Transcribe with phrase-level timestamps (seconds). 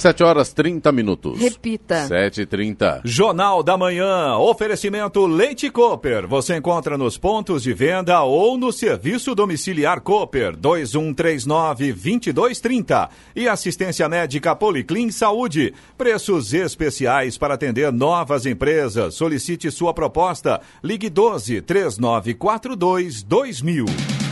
[0.00, 1.38] 7 horas 30 minutos.
[1.38, 2.06] Repita.
[2.06, 4.38] 7 e 30 Jornal da Manhã.
[4.38, 6.26] Oferecimento Leite Cooper.
[6.26, 13.10] Você encontra nos pontos de venda ou no serviço domiciliar Cooper 2139-2230.
[13.36, 15.74] E assistência médica Policlin Saúde.
[15.98, 19.14] Preços especiais para atender novas empresas.
[19.14, 20.62] Solicite sua proposta.
[20.82, 24.29] Ligue 12 3942 2000.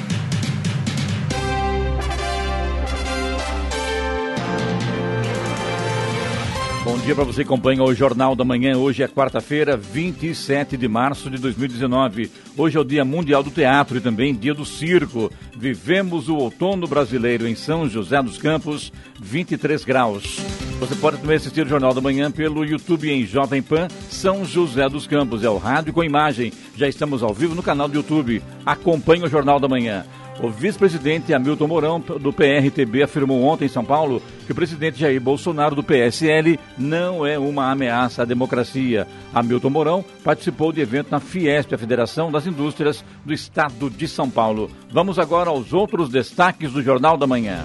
[7.09, 8.77] Dia para você que acompanha o Jornal da Manhã.
[8.77, 12.31] Hoje é quarta-feira, 27 de março de 2019.
[12.55, 15.33] Hoje é o Dia Mundial do Teatro e também Dia do Circo.
[15.57, 20.39] Vivemos o outono brasileiro em São José dos Campos, 23 graus.
[20.79, 24.87] Você pode também assistir o Jornal da Manhã pelo YouTube em Jovem Pan São José
[24.87, 25.43] dos Campos.
[25.43, 26.53] É o rádio com imagem.
[26.77, 28.43] Já estamos ao vivo no canal do YouTube.
[28.67, 30.05] Acompanhe o Jornal da Manhã.
[30.41, 35.21] O vice-presidente Hamilton Mourão, do PRTB, afirmou ontem em São Paulo que o presidente Jair
[35.21, 39.07] Bolsonaro, do PSL, não é uma ameaça à democracia.
[39.35, 44.31] Hamilton Mourão participou de evento na Fiesp, a Federação das Indústrias do Estado de São
[44.31, 44.71] Paulo.
[44.91, 47.65] Vamos agora aos outros destaques do Jornal da Manhã.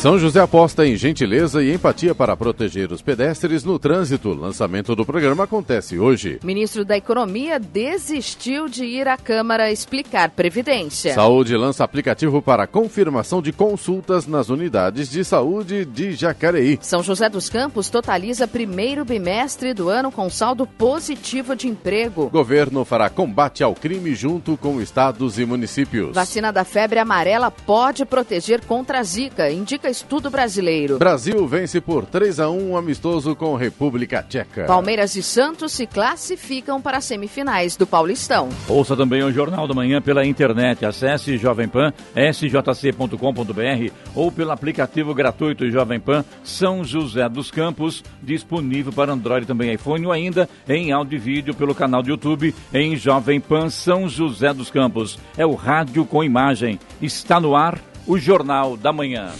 [0.00, 4.30] São José aposta em gentileza e empatia para proteger os pedestres no trânsito.
[4.30, 6.40] O lançamento do programa acontece hoje.
[6.42, 11.12] Ministro da Economia desistiu de ir à Câmara explicar Previdência.
[11.12, 16.78] Saúde lança aplicativo para confirmação de consultas nas unidades de saúde de Jacareí.
[16.80, 22.30] São José dos Campos totaliza primeiro bimestre do ano com saldo positivo de emprego.
[22.30, 26.14] Governo fará combate ao crime junto com estados e municípios.
[26.14, 30.98] Vacina da febre amarela pode proteger contra a zika, indica estudo brasileiro.
[30.98, 34.64] Brasil vence por 3 a 1 um amistoso com República Tcheca.
[34.64, 38.48] Palmeiras e Santos se classificam para as semifinais do Paulistão.
[38.68, 40.86] Ouça também o Jornal da Manhã pela internet.
[40.86, 48.92] Acesse Jovem Pan, sjc.com.br ou pelo aplicativo gratuito Jovem Pan São José dos Campos, disponível
[48.92, 52.54] para Android e também iPhone ou ainda em áudio e vídeo pelo canal do YouTube
[52.72, 55.18] em Jovem Pan São José dos Campos.
[55.36, 56.78] É o rádio com imagem.
[57.02, 59.30] Está no ar o Jornal da Manhã.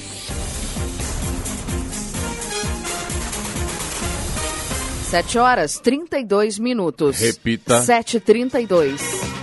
[5.09, 7.19] 7 horas 32 minutos.
[7.19, 7.81] Repita.
[7.81, 9.40] 7h32.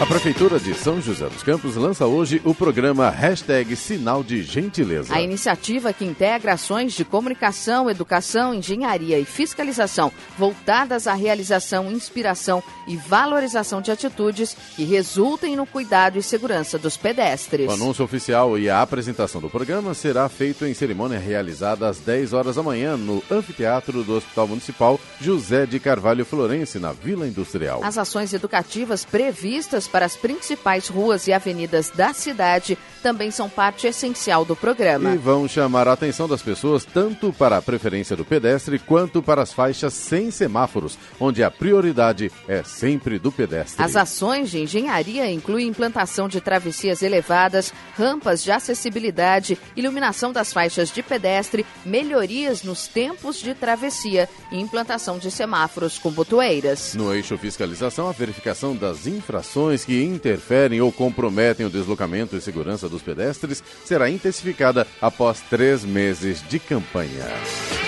[0.00, 5.12] A Prefeitura de São José dos Campos lança hoje o programa Hashtag Sinal de Gentileza.
[5.12, 12.62] A iniciativa que integra ações de comunicação, educação, engenharia e fiscalização voltadas à realização, inspiração
[12.86, 17.68] e valorização de atitudes que resultem no cuidado e segurança dos pedestres.
[17.68, 22.34] O anúncio oficial e a apresentação do programa será feito em cerimônia realizada às 10
[22.34, 27.80] horas da manhã no Anfiteatro do Hospital Municipal José de Carvalho Florense, na Vila Industrial.
[27.82, 33.86] As ações educativas previstas para as principais ruas e avenidas da cidade também são parte
[33.86, 35.14] essencial do programa.
[35.14, 39.42] E vão chamar a atenção das pessoas tanto para a preferência do pedestre quanto para
[39.42, 43.82] as faixas sem semáforos, onde a prioridade é sempre do pedestre.
[43.82, 50.90] As ações de engenharia incluem implantação de travessias elevadas, rampas de acessibilidade, iluminação das faixas
[50.90, 56.94] de pedestre, melhorias nos tempos de travessia e implantação de semáforos com botoeiras.
[56.94, 62.88] No eixo fiscalização, a verificação das infrações que interferem ou comprometem o deslocamento e segurança
[62.88, 67.87] dos pedestres será intensificada após três meses de campanha.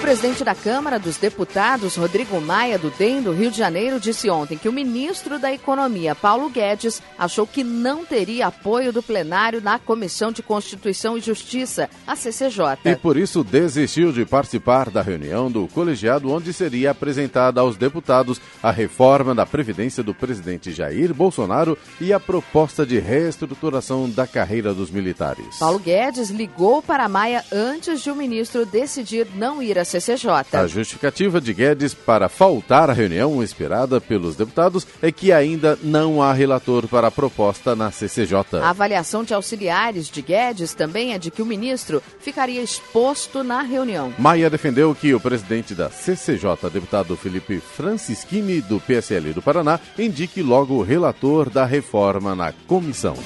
[0.00, 4.30] O presidente da Câmara dos Deputados, Rodrigo Maia, do DEM do Rio de Janeiro, disse
[4.30, 9.60] ontem que o ministro da Economia, Paulo Guedes, achou que não teria apoio do plenário
[9.60, 12.78] na Comissão de Constituição e Justiça, a CCJ.
[12.86, 18.40] E por isso desistiu de participar da reunião do colegiado onde seria apresentada aos deputados
[18.62, 24.72] a reforma da Previdência do presidente Jair Bolsonaro e a proposta de reestruturação da carreira
[24.72, 25.58] dos militares.
[25.58, 30.28] Paulo Guedes ligou para Maia antes de o ministro decidir não ir à CCJ.
[30.52, 36.22] A justificativa de Guedes para faltar à reunião esperada pelos deputados é que ainda não
[36.22, 38.60] há relator para a proposta na CCJ.
[38.62, 43.62] A avaliação de auxiliares de Guedes também é de que o ministro ficaria exposto na
[43.62, 44.14] reunião.
[44.16, 50.42] Maia defendeu que o presidente da CCJ, deputado Felipe Francischini, do PSL do Paraná, indique
[50.42, 53.16] logo o relator da reforma na comissão.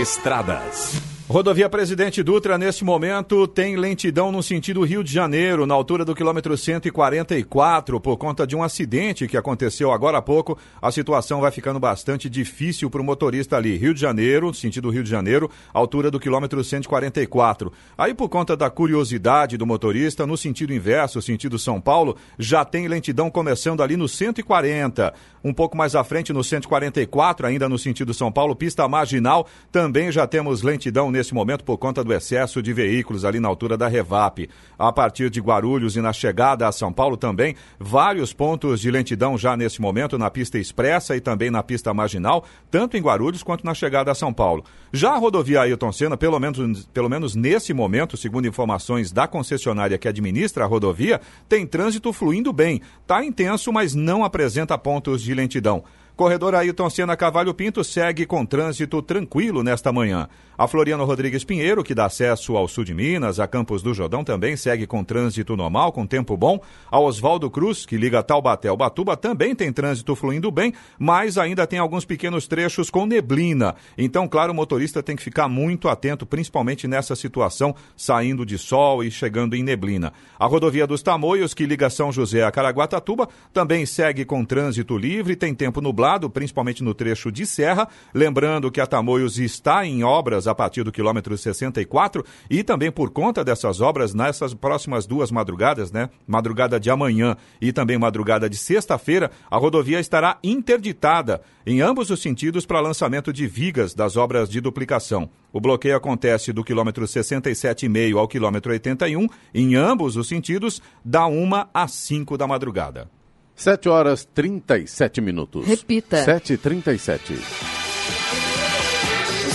[0.00, 1.09] Estradas.
[1.30, 6.12] Rodovia Presidente Dutra, neste momento, tem lentidão no sentido Rio de Janeiro, na altura do
[6.12, 10.58] quilômetro 144, por conta de um acidente que aconteceu agora há pouco.
[10.82, 13.76] A situação vai ficando bastante difícil para o motorista ali.
[13.76, 17.72] Rio de Janeiro, sentido Rio de Janeiro, altura do quilômetro 144.
[17.96, 22.88] Aí, por conta da curiosidade do motorista, no sentido inverso, sentido São Paulo, já tem
[22.88, 25.14] lentidão começando ali no 140.
[25.44, 30.10] Um pouco mais à frente, no 144, ainda no sentido São Paulo, pista marginal, também
[30.10, 33.76] já temos lentidão nesse nesse momento por conta do excesso de veículos ali na altura
[33.76, 34.48] da Revap.
[34.78, 39.36] A partir de Guarulhos e na chegada a São Paulo também, vários pontos de lentidão
[39.36, 43.66] já nesse momento na pista expressa e também na pista marginal, tanto em Guarulhos quanto
[43.66, 44.64] na chegada a São Paulo.
[44.90, 49.98] Já a rodovia Ailton Senna, pelo menos, pelo menos nesse momento, segundo informações da concessionária
[49.98, 52.80] que administra a rodovia, tem trânsito fluindo bem.
[53.02, 55.84] Está intenso, mas não apresenta pontos de lentidão.
[56.20, 60.28] Corredor Ailton Senna Cavalho Pinto segue com trânsito tranquilo nesta manhã.
[60.58, 64.22] A Floriano Rodrigues Pinheiro, que dá acesso ao sul de Minas, a Campos do Jordão,
[64.22, 66.60] também segue com trânsito normal, com tempo bom.
[66.90, 71.66] A Oswaldo Cruz, que liga Taubaté ao Batuba, também tem trânsito fluindo bem, mas ainda
[71.66, 73.74] tem alguns pequenos trechos com neblina.
[73.96, 79.02] Então, claro, o motorista tem que ficar muito atento, principalmente nessa situação, saindo de sol
[79.02, 80.12] e chegando em neblina.
[80.38, 85.34] A rodovia dos Tamoios, que liga São José a Caraguatatuba, também segue com trânsito livre,
[85.34, 87.86] tem tempo nublado, principalmente no trecho de serra.
[88.12, 93.10] Lembrando que a Tamoios está em obras a partir do quilômetro 64 e também por
[93.10, 96.10] conta dessas obras nessas próximas duas madrugadas, né?
[96.26, 102.20] Madrugada de amanhã e também madrugada de sexta-feira, a rodovia estará interditada em ambos os
[102.20, 105.28] sentidos para lançamento de vigas das obras de duplicação.
[105.52, 111.50] O bloqueio acontece do quilômetro 67,5 ao quilômetro 81, em ambos os sentidos, da 1
[111.74, 113.19] às 5 da madrugada.
[113.60, 115.68] 7 horas 37 minutos.
[115.68, 116.24] Repita.
[116.24, 117.89] 7h37.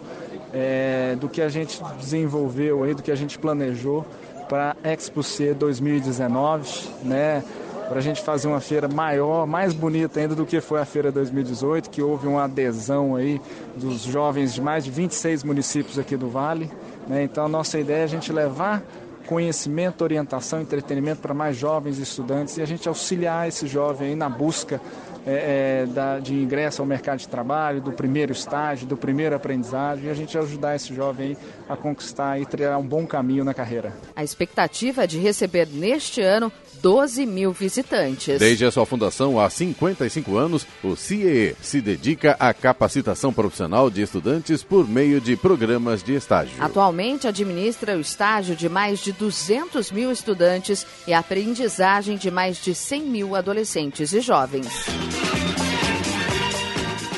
[0.52, 4.04] é, do que a gente desenvolveu aí, do que a gente planejou
[4.50, 7.44] para Expo C 2019, né?
[7.88, 11.12] Para a gente fazer uma feira maior, mais bonita ainda do que foi a feira
[11.12, 13.40] 2018, que houve uma adesão aí
[13.76, 16.68] dos jovens de mais de 26 municípios aqui do Vale.
[17.06, 17.22] Né?
[17.22, 18.82] Então a nossa ideia é a gente levar
[19.26, 24.28] conhecimento, orientação, entretenimento para mais jovens estudantes e a gente auxiliar esse jovem aí na
[24.28, 24.80] busca
[25.26, 30.06] é, é, da, de ingresso ao mercado de trabalho, do primeiro estágio, do primeiro aprendizagem,
[30.06, 31.36] e a gente ajudar esse jovem
[31.68, 33.92] a conquistar e trilhar um bom caminho na carreira.
[34.16, 36.50] A expectativa é de receber neste ano
[36.82, 38.38] 12 mil visitantes.
[38.38, 44.02] Desde a sua fundação há 55 anos, o CIE se dedica à capacitação profissional de
[44.02, 46.54] estudantes por meio de programas de estágio.
[46.58, 52.58] Atualmente administra o estágio de mais de 200 mil estudantes e a aprendizagem de mais
[52.58, 54.68] de 100 mil adolescentes e jovens.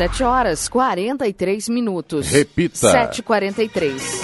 [0.00, 2.32] 7 horas 43 minutos.
[2.32, 3.10] Repita.
[3.10, 4.19] 7h43.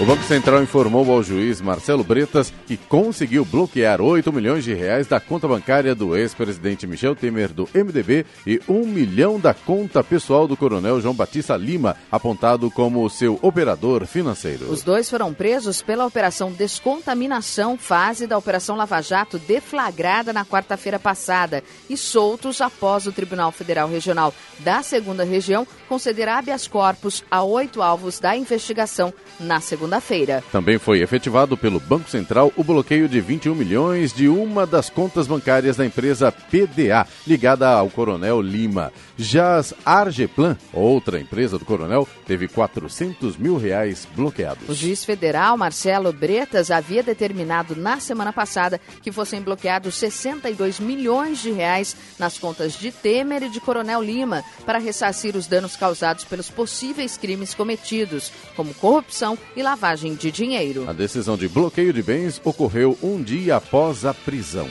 [0.00, 5.06] O Banco Central informou ao juiz Marcelo Bretas que conseguiu bloquear 8 milhões de reais
[5.06, 10.48] da conta bancária do ex-presidente Michel Temer do MDB e 1 milhão da conta pessoal
[10.48, 14.72] do coronel João Batista Lima, apontado como seu operador financeiro.
[14.72, 20.98] Os dois foram presos pela Operação Descontaminação, fase da Operação Lava Jato, deflagrada na quarta-feira
[20.98, 27.42] passada, e soltos após o Tribunal Federal Regional da Segunda Região conceder habeas corpus a
[27.42, 30.44] oito alvos da investigação na segunda segunda-feira.
[30.52, 35.26] Também foi efetivado pelo Banco Central o bloqueio de 21 milhões de uma das contas
[35.26, 38.92] bancárias da empresa PDA, ligada ao Coronel Lima.
[39.16, 44.68] Já as Argeplan, outra empresa do Coronel, teve 400 mil reais bloqueados.
[44.68, 51.40] O juiz federal Marcelo Bretas havia determinado na semana passada que fossem bloqueados 62 milhões
[51.40, 56.24] de reais nas contas de Temer e de Coronel Lima para ressarcir os danos causados
[56.24, 60.88] pelos possíveis crimes cometidos, como corrupção e lavagem lavagem de dinheiro.
[60.88, 64.68] A decisão de bloqueio de bens ocorreu um dia após a prisão.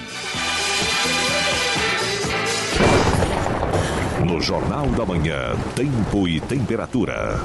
[4.26, 7.40] No Jornal da Manhã, Tempo e Temperatura.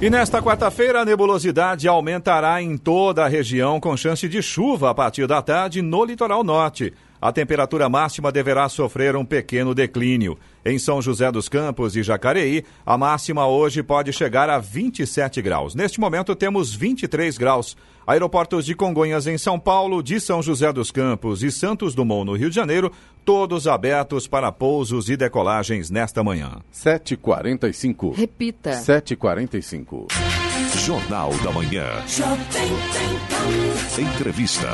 [0.00, 4.94] E nesta quarta-feira, a nebulosidade aumentará em toda a região, com chance de chuva a
[4.94, 6.92] partir da tarde no litoral norte
[7.26, 10.38] a temperatura máxima deverá sofrer um pequeno declínio.
[10.64, 15.74] Em São José dos Campos e Jacareí, a máxima hoje pode chegar a 27 graus.
[15.74, 17.76] Neste momento, temos 23 graus.
[18.06, 22.36] Aeroportos de Congonhas em São Paulo, de São José dos Campos e Santos Dumont no
[22.36, 22.92] Rio de Janeiro,
[23.24, 26.60] todos abertos para pousos e decolagens nesta manhã.
[26.72, 28.14] 7h45.
[28.14, 28.70] Repita.
[28.70, 30.06] 7h45.
[30.76, 31.88] Jornal da Manhã.
[33.98, 34.68] Entrevista.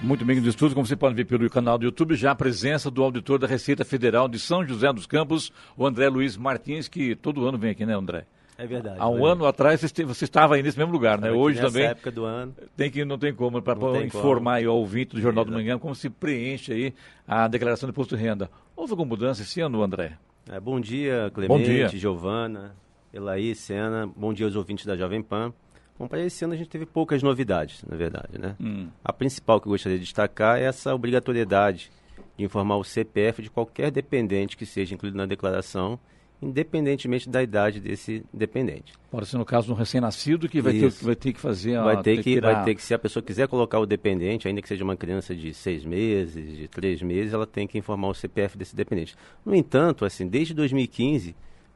[0.00, 2.88] Muito bem do estudo, como você pode ver pelo canal do YouTube, já a presença
[2.88, 7.16] do auditor da Receita Federal de São José dos Campos, o André Luiz Martins, que
[7.16, 8.24] todo ano vem aqui, né, André?
[8.56, 8.96] É verdade.
[8.98, 11.30] Há um ano atrás você estava aí nesse mesmo lugar, né?
[11.32, 11.84] Hoje também.
[11.84, 12.54] época do ano.
[12.76, 15.94] Tem que não tem como para informar aí ao ouvinte do Jornal do Manhã como
[15.94, 16.94] se preenche aí
[17.26, 18.50] a declaração de imposto de renda.
[18.76, 20.16] Houve alguma mudança esse ano, André?
[20.50, 21.88] É, bom dia, Clemente, bom dia.
[21.88, 22.74] Giovana,
[23.12, 24.08] Elaí, Sena.
[24.16, 25.52] Bom dia aos ouvintes da Jovem Pan.
[25.98, 28.54] Bom, para esse ano a gente teve poucas novidades, na verdade, né?
[28.60, 28.88] Hum.
[29.04, 31.90] A principal que eu gostaria de destacar é essa obrigatoriedade
[32.36, 35.98] de informar o CPF de qualquer dependente que seja incluído na declaração,
[36.40, 38.92] independentemente da idade desse dependente.
[39.10, 41.82] Pode ser no caso de um recém-nascido que vai ter, vai ter que fazer a,
[41.82, 44.68] vai ter que vai ter que se a pessoa quiser colocar o dependente, ainda que
[44.68, 48.56] seja uma criança de seis meses, de três meses, ela tem que informar o CPF
[48.56, 49.16] desse dependente.
[49.44, 51.34] No entanto, assim, desde 2015,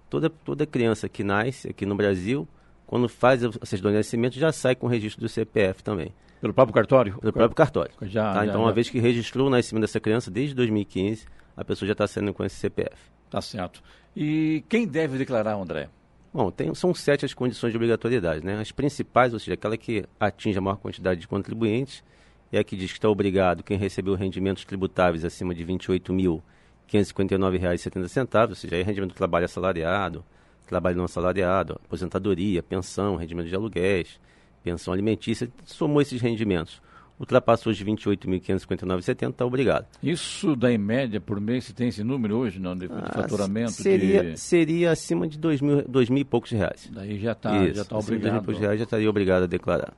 [0.08, 2.46] toda toda criança que nasce aqui no Brasil
[2.92, 6.12] quando faz a certidão de nascimento, já sai com o registro do CPF também.
[6.42, 7.18] Pelo próprio cartório?
[7.20, 7.90] Pelo próprio cartório.
[8.02, 8.40] Já, tá?
[8.40, 8.66] já Então, já.
[8.66, 11.24] uma vez que registrou o nascimento dessa criança, desde 2015,
[11.56, 12.94] a pessoa já está saindo com esse CPF.
[13.30, 13.82] Tá certo.
[14.14, 15.88] E quem deve declarar, André?
[16.34, 18.44] Bom, tem, são sete as condições de obrigatoriedade.
[18.44, 18.60] Né?
[18.60, 22.04] As principais, ou seja, aquela que atinge a maior quantidade de contribuintes,
[22.52, 28.50] é a que diz que está obrigado quem recebeu rendimentos tributáveis acima de R$ 28.559,70,
[28.50, 30.22] ou seja, é rendimento do trabalho assalariado,
[30.66, 34.20] trabalho não assalariado, aposentadoria, pensão, rendimento de aluguéis,
[34.62, 36.80] pensão alimentícia, somou esses rendimentos.
[37.18, 39.86] Ultrapassou os 28.559,70, está obrigado.
[40.02, 43.70] Isso dá em média por mês, se tem esse número hoje, não, de, ah, faturamento?
[43.70, 44.40] Seria, de...
[44.40, 46.90] seria acima de dois mil, dois mil e poucos reais.
[46.92, 48.42] Daí já está tá obrigado.
[48.44, 49.92] Dois mil reais já estaria obrigado a declarar.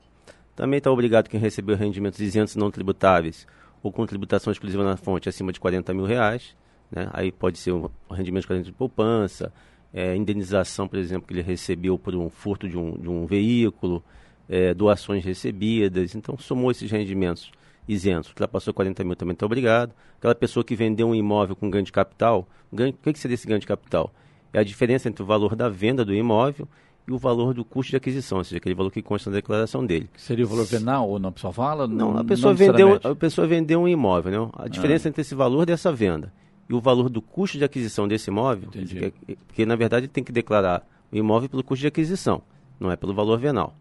[0.55, 3.47] Também está obrigado quem recebeu rendimentos isentos não tributáveis
[3.83, 6.55] ou com tributação exclusiva na fonte acima de 40 mil reais.
[6.91, 7.09] Né?
[7.13, 9.53] Aí pode ser um rendimento de poupança,
[9.95, 14.03] é, indenização, por exemplo, que ele recebeu por um furto de um, de um veículo,
[14.49, 16.17] é, doações recebidas.
[16.17, 17.53] Então, somou esses rendimentos
[17.87, 18.31] isentos.
[18.31, 19.95] Ultrapassou 40 mil também está obrigado.
[20.19, 23.37] Aquela pessoa que vendeu um imóvel com ganho de capital, ganho, o que, que seria
[23.37, 24.13] esse ganho de capital?
[24.53, 26.67] É a diferença entre o valor da venda do imóvel
[27.07, 29.85] e o valor do custo de aquisição, ou seja, aquele valor que consta na declaração
[29.85, 30.09] dele.
[30.17, 31.29] Seria o valor venal ou não?
[31.29, 31.87] A pessoa fala?
[31.87, 34.47] Não, a pessoa, vendeu, a pessoa vendeu um imóvel.
[34.47, 34.51] Né?
[34.55, 35.11] A diferença ah.
[35.11, 36.33] entre esse valor dessa venda
[36.69, 40.33] e o valor do custo de aquisição desse imóvel, porque, porque na verdade tem que
[40.33, 42.43] declarar o imóvel pelo custo de aquisição,
[42.81, 43.77] não é pelo valor venal.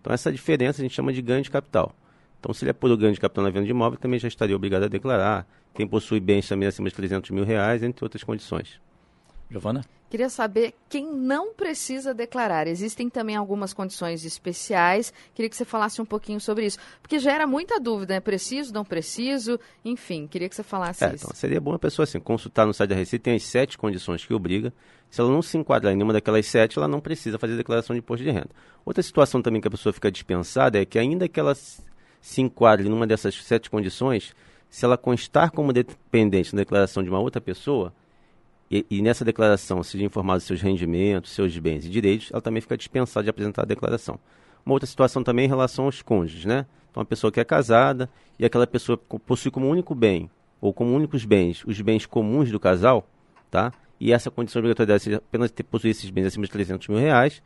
[0.00, 1.94] Então essa diferença a gente chama de ganho de capital.
[2.38, 4.54] Então se ele é puro ganho de capital na venda de imóvel, também já estaria
[4.54, 5.46] obrigado a declarar.
[5.74, 8.80] Quem possui bens também acima de 300 mil reais, entre outras condições.
[9.50, 9.84] Giovana?
[10.08, 12.68] Queria saber quem não precisa declarar.
[12.68, 15.12] Existem também algumas condições especiais.
[15.34, 16.78] Queria que você falasse um pouquinho sobre isso.
[17.02, 18.20] Porque gera muita dúvida, né?
[18.20, 19.58] Preciso, não preciso?
[19.84, 21.24] Enfim, queria que você falasse é, isso.
[21.24, 24.24] Então, seria bom a pessoa assim, consultar no site da Receita, tem as sete condições
[24.24, 24.72] que obriga.
[25.10, 27.98] Se ela não se enquadrar em nenhuma daquelas sete, ela não precisa fazer declaração de
[27.98, 28.50] imposto de renda.
[28.84, 32.88] Outra situação também que a pessoa fica dispensada é que ainda que ela se enquadre
[32.88, 34.34] numa dessas sete condições,
[34.70, 37.92] se ela constar como dependente na declaração de uma outra pessoa,
[38.70, 42.76] e, e, nessa declaração seja informado seus rendimentos, seus bens e direitos, ela também fica
[42.76, 44.18] dispensada de apresentar a declaração.
[44.64, 46.66] Uma outra situação também em relação aos cônjuges, né?
[46.90, 50.28] Então, uma pessoa que é casada e aquela pessoa possui como único bem,
[50.60, 53.08] ou como únicos bens, os bens comuns do casal,
[53.50, 53.72] tá?
[54.00, 57.42] E essa condição obrigatória seja apenas ter, possuir esses bens acima de 300 mil reais,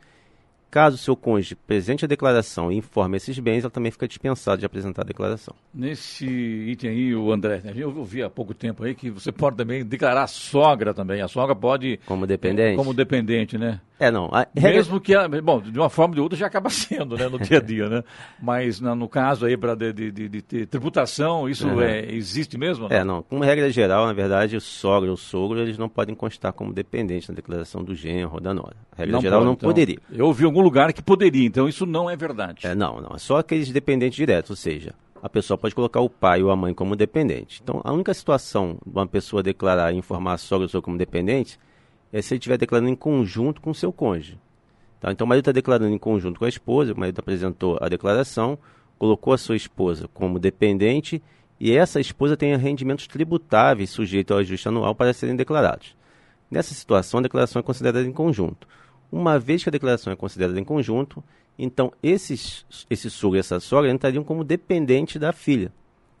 [0.71, 4.57] Caso o seu cônjuge presente a declaração e informe esses bens, ela também fica dispensada
[4.57, 5.53] de apresentar a declaração.
[5.73, 9.57] Nesse item aí, o André, né, eu ouvi há pouco tempo aí que você pode
[9.57, 11.21] também declarar a sogra também.
[11.21, 11.99] A sogra pode.
[12.05, 12.77] Como dependente?
[12.77, 13.81] Como dependente, né?
[14.01, 14.31] É, não.
[14.33, 15.13] A Mesmo que,
[15.43, 17.87] bom, de uma forma ou de outra já acaba sendo, né, no dia a dia,
[17.87, 18.03] né?
[18.41, 21.81] Mas no, no caso aí, para de, de, de, de, tributação, isso uhum.
[21.81, 22.89] é, existe mesmo?
[22.89, 22.95] Não?
[22.95, 23.21] É, não.
[23.21, 26.73] Como regra geral, na verdade, o sogra ou o sogro, eles não podem constar como
[26.73, 28.75] dependente na declaração do genro ou da nora.
[28.91, 29.99] A regra não geral pode, não então, poderia.
[30.11, 32.65] Eu ouvi algum lugar que poderia, então isso não é verdade.
[32.65, 33.15] É, não, não.
[33.15, 36.55] É só aqueles dependentes diretos, ou seja, a pessoa pode colocar o pai ou a
[36.55, 37.59] mãe como dependente.
[37.63, 41.59] Então, a única situação de uma pessoa declarar e informar a sogra ou como dependente
[42.11, 44.37] é se ele estiver declarando em conjunto com o seu cônjuge.
[44.99, 45.11] Tá?
[45.11, 48.57] Então o marido está declarando em conjunto com a esposa, o marido apresentou a declaração,
[48.99, 51.21] colocou a sua esposa como dependente
[51.59, 55.95] e essa esposa tem rendimentos tributáveis sujeitos ao ajuste anual para serem declarados.
[56.49, 58.67] Nessa situação, a declaração é considerada em conjunto.
[59.11, 61.23] Uma vez que a declaração é considerada em conjunto,
[61.59, 65.71] então esses, esse sogro e essa sogra entrariam como dependente da filha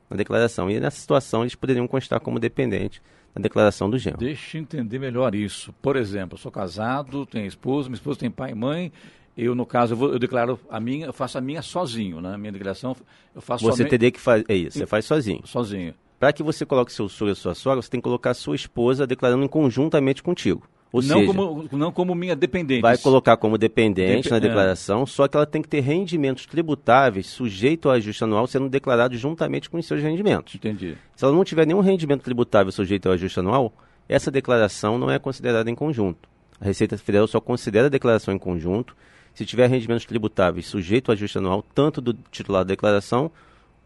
[0.09, 0.69] na declaração.
[0.69, 3.01] E nessa situação eles poderiam constar como dependente
[3.33, 4.17] na declaração do genro.
[4.17, 5.73] Deixa eu entender melhor isso.
[5.81, 8.91] Por exemplo, eu sou casado, tenho esposa, minha esposa tem pai e mãe.
[9.37, 12.33] Eu, no caso, eu, vou, eu declaro a minha, eu faço a minha sozinho, né?
[12.33, 12.95] A minha declaração
[13.33, 13.89] eu faço Você somente...
[13.89, 15.41] teria que fazer, é isso, você faz sozinho.
[15.45, 15.93] Sozinho.
[16.19, 18.55] Para que você coloque seu sogro e sua sogra, você tem que colocar a sua
[18.55, 20.67] esposa declarando conjuntamente contigo.
[20.91, 22.81] Ou não, seja, como, não como minha dependente.
[22.81, 24.39] Vai colocar como dependente Dep na é.
[24.41, 25.05] declaração, é.
[25.05, 29.69] só que ela tem que ter rendimentos tributáveis sujeito ao ajuste anual sendo declarado juntamente
[29.69, 30.55] com os seus rendimentos.
[30.55, 30.97] Entendi.
[31.15, 33.73] Se ela não tiver nenhum rendimento tributável sujeito ao ajuste anual,
[34.09, 36.27] essa declaração não é considerada em conjunto.
[36.59, 38.95] A Receita Federal só considera a declaração em conjunto
[39.33, 43.31] se tiver rendimentos tributáveis sujeito ao ajuste anual, tanto do titular da declaração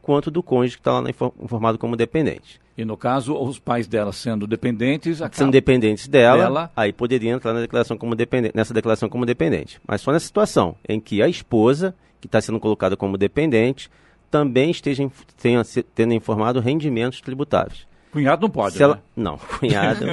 [0.06, 1.10] quanto do cônjuge que está lá
[1.42, 2.62] informado como dependente.
[2.78, 5.20] E no caso, os pais dela sendo dependentes...
[5.20, 5.38] Acabam...
[5.38, 9.82] Sendo dependentes dela, dela, aí poderia entrar na declaração como dependente, nessa declaração como dependente.
[9.88, 13.90] Mas só nessa situação em que a esposa, que está sendo colocada como dependente,
[14.30, 15.10] também esteja
[15.42, 15.64] tenha,
[15.96, 17.88] tendo informado rendimentos tributáveis.
[18.16, 18.96] Cunhado não pode, Se ela...
[18.96, 19.02] Né?
[19.14, 20.06] Não, cunhado...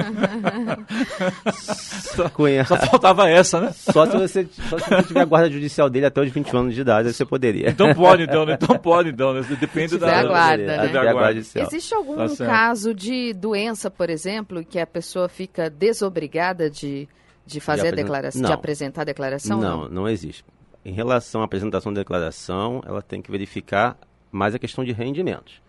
[1.54, 2.66] só, cunhado...
[2.66, 3.72] só faltava essa, né?
[3.72, 6.74] Só se, você, só se você tiver a guarda judicial dele até os 20 anos
[6.74, 7.70] de idade, você poderia.
[7.70, 8.58] Então pode, então, né?
[8.60, 9.42] Então pode, então, né?
[9.60, 10.20] Depende da...
[10.20, 10.88] da guarda, né?
[10.88, 11.64] Da guarda judicial.
[11.64, 17.08] Existe algum tá caso de doença, por exemplo, que a pessoa fica desobrigada de,
[17.46, 19.60] de fazer de a declaração, de apresentar a declaração?
[19.60, 20.44] Não, não, não existe.
[20.84, 23.96] Em relação à apresentação da declaração, ela tem que verificar
[24.32, 25.62] mais a questão de rendimentos.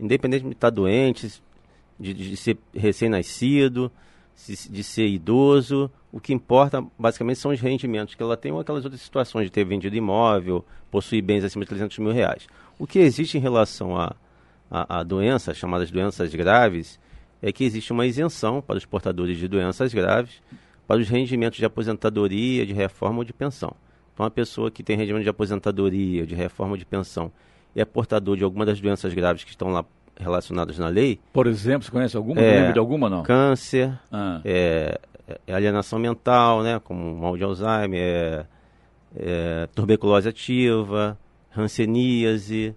[0.00, 1.40] Independente de estar doente,
[1.98, 3.90] de, de ser recém-nascido,
[4.70, 5.90] de ser idoso.
[6.12, 9.50] O que importa, basicamente, são os rendimentos que ela tem ou aquelas outras situações de
[9.50, 12.46] ter vendido imóvel, possuir bens acima de 300 mil reais.
[12.78, 14.14] O que existe em relação a,
[14.70, 16.98] a, a doenças, chamadas doenças graves,
[17.42, 20.40] é que existe uma isenção para os portadores de doenças graves
[20.86, 23.74] para os rendimentos de aposentadoria, de reforma ou de pensão.
[24.14, 27.30] Então, a pessoa que tem rendimento de aposentadoria, de reforma ou de pensão
[27.74, 29.84] e é portador de alguma das doenças graves que estão lá
[30.18, 31.18] relacionados na lei.
[31.32, 32.40] Por exemplo, você conhece alguma?
[32.40, 33.22] É, lembra de alguma não?
[33.22, 34.40] Câncer, ah.
[34.44, 34.98] é,
[35.46, 38.46] é, alienação mental, né, como mal de Alzheimer, é,
[39.16, 41.18] é, tuberculose ativa,
[41.56, 42.74] hanseníase,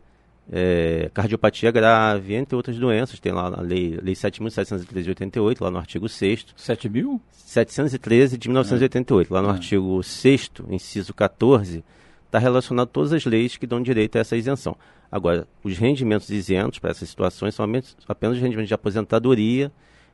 [0.52, 3.20] é, cardiopatia grave, entre outras doenças.
[3.20, 7.20] Tem lá na lei, lei 7.713 de 88, lá no artigo 6 7.000?
[7.32, 9.54] 713 de 1988, lá no ah.
[9.54, 11.84] artigo 6 inciso 14,
[12.26, 14.76] está relacionado a todas as leis que dão direito a essa isenção.
[15.12, 17.66] Agora, os rendimentos isentos para essas situações são
[18.08, 19.72] apenas os rendimentos de aposentadoria,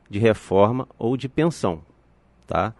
[0.08, 1.82] de reforma ou de pensão,
[2.46, 2.74] tá?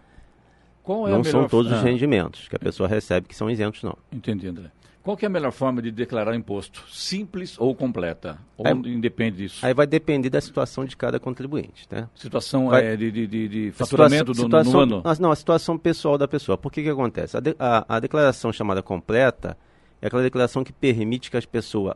[0.89, 1.77] É não são todos ah.
[1.77, 3.97] os rendimentos que a pessoa recebe que são isentos, não.
[4.13, 4.71] Entendi, André.
[5.03, 6.85] Qual é a melhor forma de declarar imposto?
[6.89, 8.39] Simples ou completa?
[8.57, 9.65] Ou aí, independe disso?
[9.65, 12.09] Aí vai depender da situação de cada contribuinte, né?
[12.13, 15.17] Situação vai, é, de, de, de, faturamento situação, do, situação, no ano?
[15.21, 16.59] Não, a situação pessoal da pessoa.
[16.59, 17.37] Por que que acontece?
[17.37, 19.57] A, de, a, a declaração chamada completa,
[20.03, 21.95] é aquela declaração que permite que as pessoas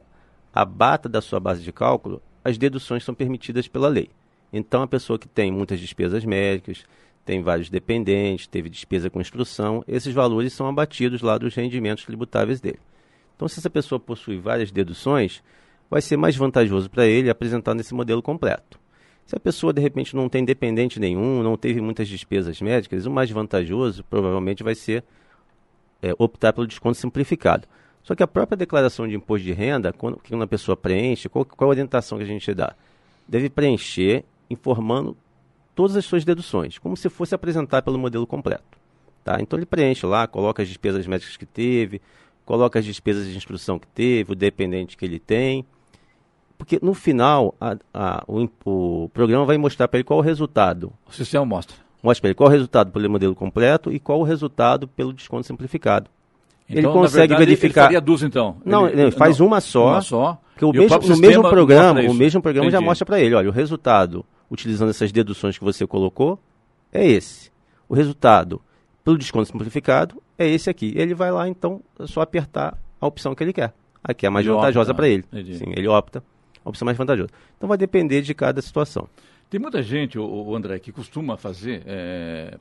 [0.53, 4.11] abata da sua base de cálculo, as deduções são permitidas pela lei.
[4.53, 6.85] Então, a pessoa que tem muitas despesas médicas,
[7.25, 12.61] tem vários dependentes, teve despesa com instrução, esses valores são abatidos lá dos rendimentos tributáveis
[12.61, 12.81] dele.
[13.37, 15.43] Então, se essa pessoa possui várias deduções,
[15.89, 18.79] vai ser mais vantajoso para ele apresentar nesse modelo completo.
[19.27, 23.11] Se a pessoa, de repente, não tem dependente nenhum, não teve muitas despesas médicas, o
[23.11, 25.05] mais vantajoso provavelmente vai ser
[26.03, 27.69] é, optar pelo desconto simplificado.
[28.03, 31.45] Só que a própria declaração de imposto de renda, quando, quando a pessoa preenche, qual,
[31.45, 32.75] qual a orientação que a gente dá?
[33.29, 35.17] Deve preencher informando
[35.75, 38.79] todas as suas deduções, como se fosse apresentar pelo modelo completo.
[39.23, 39.41] Tá?
[39.41, 42.01] Então ele preenche lá, coloca as despesas médicas que teve,
[42.45, 45.65] coloca as despesas de instrução que teve, o dependente que ele tem.
[46.59, 50.93] Porque no final, a, a, o, o, programa vai mostrar para ele qual o resultado.
[51.07, 51.77] O sistema mostra.
[52.03, 55.47] Mostra para ele qual o resultado pelo modelo completo e qual o resultado pelo desconto
[55.47, 56.11] simplificado.
[56.70, 57.80] Então, ele consegue verdade, verificar.
[57.80, 58.56] Ele faria duas, então.
[58.64, 59.88] Não, ele, ele faz não, uma só.
[59.88, 60.40] Uma só.
[60.56, 63.52] Que o mesmo, no mesmo programa, o mesmo programa já mostra para ele, olha, o
[63.52, 66.38] resultado utilizando essas deduções que você colocou
[66.92, 67.50] é esse.
[67.88, 68.61] O resultado
[69.02, 70.92] pelo desconto simplificado é esse aqui.
[70.96, 73.72] Ele vai lá, então, é só apertar a opção que ele quer.
[74.02, 75.24] Aqui é a mais ele vantajosa para ele.
[75.33, 75.56] Entendi.
[75.56, 76.22] Sim, ele opta
[76.64, 77.30] a opção mais vantajosa.
[77.56, 79.09] Então vai depender de cada situação.
[79.51, 82.57] Tem muita gente, o, André, que costuma fazer é,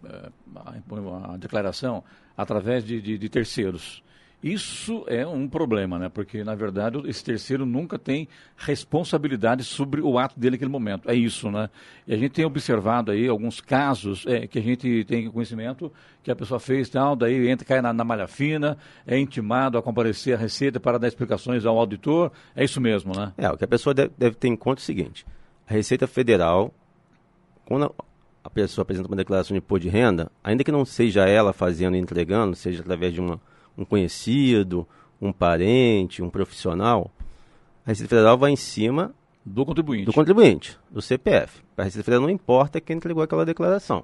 [0.55, 2.03] a, a, declaração
[2.35, 4.03] através de, de, de terceiros.
[4.41, 6.09] Isso é um problema, né?
[6.09, 11.11] Porque, na verdade, esse terceiro nunca tem responsabilidade sobre o ato dele naquele momento.
[11.11, 11.69] É isso, né?
[12.07, 15.91] E a gente tem observado aí alguns casos é, que a gente tem conhecimento
[16.23, 19.83] que a pessoa fez tal, daí entra, cai na, na malha fina, é intimado a
[19.83, 22.31] comparecer à Receita para dar explicações ao auditor.
[22.55, 23.31] É isso mesmo, né?
[23.37, 25.25] É, o que a pessoa deve, deve ter em conta é o seguinte.
[25.69, 26.73] A Receita Federal,
[27.69, 27.93] quando
[28.43, 31.95] a pessoa apresenta uma declaração de imposto de renda, ainda que não seja ela fazendo
[31.95, 33.39] e entregando, seja através de uma
[33.77, 34.85] um conhecido,
[35.21, 37.11] um parente, um profissional,
[37.85, 39.13] a Receita Federal vai em cima
[39.45, 40.05] do contribuinte.
[40.05, 41.61] Do contribuinte, do CPF.
[41.75, 44.03] Para a Receita Federal não importa quem entregou aquela declaração,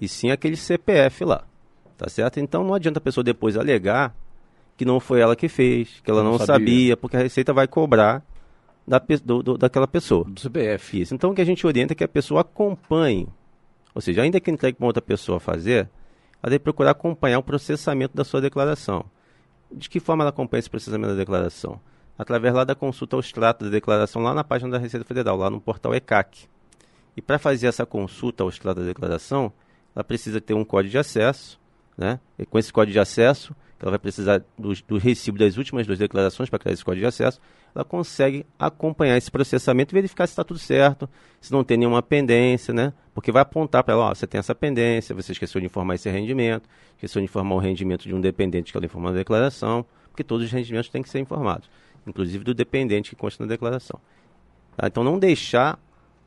[0.00, 1.44] e sim aquele CPF lá.
[1.96, 2.40] Tá certo?
[2.40, 4.14] Então não adianta a pessoa depois alegar
[4.76, 6.54] que não foi ela que fez, que ela não, não sabia.
[6.54, 6.96] sabia.
[6.96, 8.24] porque a Receita vai cobrar
[8.88, 10.24] da, do, do, daquela pessoa.
[10.24, 11.00] Do CPF.
[11.00, 11.14] Isso.
[11.14, 13.28] Então o que a gente orienta é que a pessoa acompanhe.
[13.94, 15.88] Ou seja, ainda que entregue para outra pessoa fazer,
[16.42, 19.04] ela deve procurar acompanhar o processamento da sua declaração.
[19.70, 21.80] De que forma ela acompanha esse processamento da declaração?
[22.16, 25.50] Através lá da consulta ao extrato da declaração lá na página da Receita Federal, lá
[25.50, 26.48] no portal ECAC.
[27.16, 29.52] E para fazer essa consulta ao extrato da declaração,
[29.94, 31.60] ela precisa ter um código de acesso,
[31.96, 32.20] né?
[32.38, 35.98] E com esse código de acesso, ela vai precisar do, do recibo das últimas duas
[35.98, 37.40] declarações para criar esse código de acesso,
[37.78, 41.08] ela consegue acompanhar esse processamento e verificar se está tudo certo,
[41.40, 42.92] se não tem nenhuma pendência, né?
[43.14, 46.10] Porque vai apontar para ela, ó, você tem essa pendência, você esqueceu de informar esse
[46.10, 50.24] rendimento, esqueceu de informar o rendimento de um dependente que ela informou na declaração, porque
[50.24, 51.70] todos os rendimentos têm que ser informados,
[52.04, 54.00] inclusive do dependente que consta na declaração.
[54.76, 54.88] Tá?
[54.88, 55.78] Então não deixar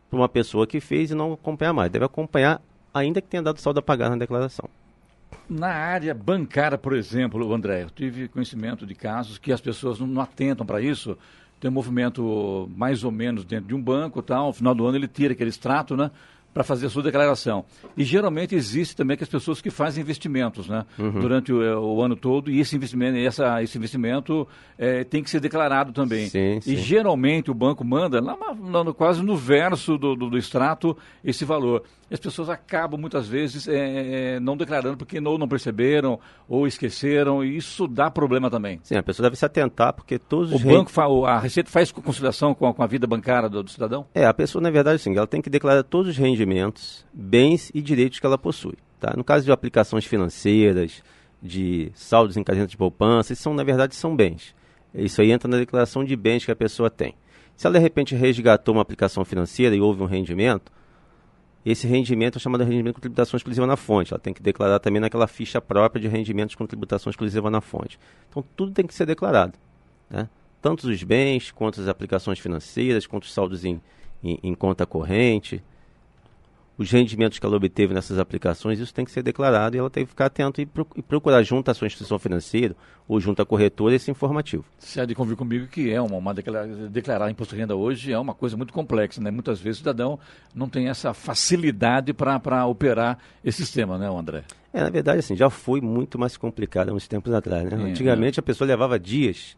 [0.09, 2.61] para uma pessoa que fez e não acompanhar mais, deve acompanhar
[2.93, 4.69] ainda que tenha dado saldo a pagar na declaração.
[5.49, 10.07] Na área bancária, por exemplo, André, eu tive conhecimento de casos que as pessoas não,
[10.07, 11.17] não atentam para isso.
[11.61, 14.47] Tem um movimento mais ou menos dentro de um banco, tal.
[14.47, 16.11] No final do ano ele tira aquele extrato, né?
[16.53, 17.65] para fazer a sua declaração.
[17.95, 21.19] E geralmente existe também que as pessoas que fazem investimentos né, uhum.
[21.19, 24.47] durante o, o, ano todo e esse investimento, essa, esse investimento
[24.77, 26.27] é, tem que ser declarado também.
[26.27, 26.73] Sim, sim.
[26.73, 31.45] E geralmente o banco manda lá, lá, quase no verso do, do, do, extrato esse
[31.45, 31.83] valor.
[32.11, 36.67] E as pessoas acabam muitas vezes é, é, não declarando porque ou não perceberam ou
[36.67, 38.81] esqueceram e isso dá problema também.
[38.83, 40.61] Sim, a pessoa deve se atentar porque todos o os...
[40.61, 40.91] banco,
[41.25, 44.05] a Receita faz conciliação com a, com a vida bancária do, do cidadão?
[44.13, 47.71] É, a pessoa na verdade sim, ela tem que declarar todos os rendimentos rendimentos, bens
[47.73, 48.77] e direitos que ela possui.
[48.99, 49.13] Tá?
[49.15, 51.03] No caso de aplicações financeiras,
[51.41, 54.53] de saldos em caderneta de poupança, isso são, na verdade são bens.
[54.93, 57.15] Isso aí entra na declaração de bens que a pessoa tem.
[57.55, 60.71] Se ela de repente resgatou uma aplicação financeira e houve um rendimento,
[61.65, 64.13] esse rendimento é chamado de rendimento com tributação exclusiva na fonte.
[64.13, 67.99] Ela tem que declarar também naquela ficha própria de rendimentos com tributação exclusiva na fonte.
[68.29, 69.53] Então tudo tem que ser declarado.
[70.09, 70.27] Né?
[70.61, 73.79] Tanto os bens, quanto as aplicações financeiras, quanto os saldos em,
[74.23, 75.63] em, em conta corrente,
[76.81, 80.03] os rendimentos que ela obteve nessas aplicações, isso tem que ser declarado e ela tem
[80.03, 82.75] que ficar atento e, procurar junto à sua instituição financeira
[83.07, 84.65] ou junto à corretora esse informativo.
[84.79, 88.11] Você há de convir comigo que é uma, uma declarar, declarar imposto de renda hoje
[88.11, 89.29] é uma coisa muito complexa, né?
[89.29, 90.19] Muitas vezes o cidadão
[90.55, 94.43] não tem essa facilidade para operar esse sistema, né, André?
[94.73, 97.77] É, na verdade, assim, já foi muito mais complicado há uns tempos atrás, né?
[97.79, 98.41] É, Antigamente é.
[98.41, 99.55] a pessoa levava dias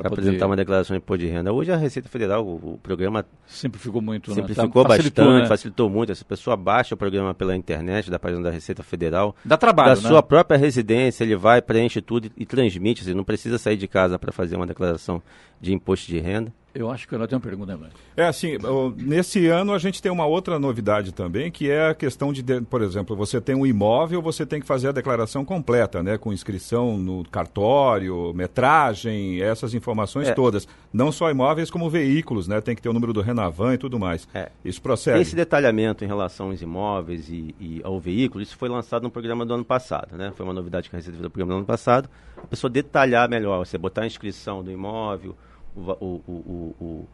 [0.00, 0.22] para poder...
[0.22, 1.52] apresentar uma declaração de imposto de renda.
[1.52, 4.88] Hoje a Receita Federal, o, o programa simplificou muito, simplificou né?
[4.88, 5.46] bastante, facilitou, né?
[5.46, 6.12] facilitou muito.
[6.12, 10.02] Essa pessoa baixa o programa pela internet da página da Receita Federal, dá trabalho, da
[10.02, 10.08] né?
[10.08, 13.02] sua própria residência, ele vai preenche tudo e, e transmite.
[13.02, 15.22] Assim, não precisa sair de casa para fazer uma declaração
[15.60, 16.52] de imposto de renda.
[16.78, 17.88] Eu acho que ela tem uma pergunta, né?
[18.14, 18.58] É assim,
[18.98, 22.82] nesse ano a gente tem uma outra novidade também, que é a questão de, por
[22.82, 26.18] exemplo, você tem um imóvel, você tem que fazer a declaração completa, né?
[26.18, 30.34] Com inscrição no cartório, metragem, essas informações é.
[30.34, 30.68] todas.
[30.92, 32.60] Não só imóveis, como veículos, né?
[32.60, 34.28] Tem que ter o número do Renavan e tudo mais.
[34.34, 34.50] É.
[34.62, 35.20] Isso procede.
[35.20, 39.46] Esse detalhamento em relação aos imóveis e, e, ao veículo, isso foi lançado no programa
[39.46, 40.30] do ano passado, né?
[40.36, 42.06] Foi uma novidade que a Receita fez no programa do ano passado.
[42.36, 45.34] A pessoa detalhar melhor, você botar a inscrição do imóvel,
[45.76, 47.08] o, o, o,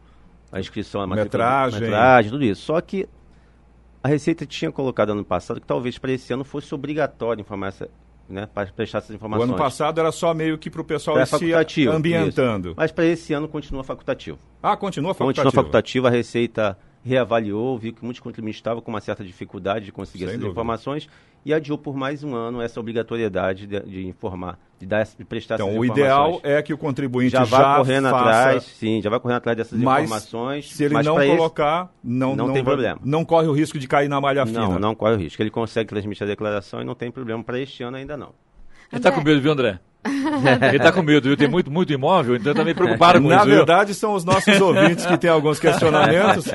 [0.51, 1.81] a inscrição, a metragem.
[1.81, 2.61] metragem, tudo isso.
[2.63, 3.07] Só que
[4.01, 7.89] a Receita tinha colocado ano passado que talvez para esse ano fosse obrigatório informar essa,
[8.27, 9.49] né, para prestar essas informações.
[9.49, 12.69] O ano passado era só meio que para o pessoal ir se ambientando.
[12.69, 12.75] Isso.
[12.77, 14.37] Mas para esse ano continua facultativo.
[14.61, 15.45] Ah, continua facultativo.
[15.45, 19.91] Continua facultativo, a Receita reavaliou, viu que muitos contribuintes estavam com uma certa dificuldade de
[19.91, 20.51] conseguir Sem essas dúvida.
[20.51, 21.09] informações
[21.45, 25.55] e adiou por mais um ano essa obrigatoriedade de, de informar, de, dar, de prestar
[25.55, 26.07] então, essas informações.
[26.07, 28.29] Então, o ideal é que o contribuinte já, já vá correndo faça...
[28.29, 30.71] atrás, sim, já vai correndo atrás dessas mas, informações.
[30.71, 32.99] Se ele não colocar, esse, não, não, não tem vai, problema.
[33.03, 34.61] Não corre o risco de cair na malha fina.
[34.61, 35.41] Não, não corre o risco.
[35.41, 38.33] Ele consegue transmitir a declaração e não tem problema para este ano ainda não.
[38.91, 39.79] Ele está com medo, viu, André?
[40.67, 41.37] Ele está com medo, viu?
[41.37, 43.45] Tem muito, muito imóvel, então está meio preocupado com Na isso.
[43.45, 46.45] Na verdade, são os nossos ouvintes que têm alguns questionamentos.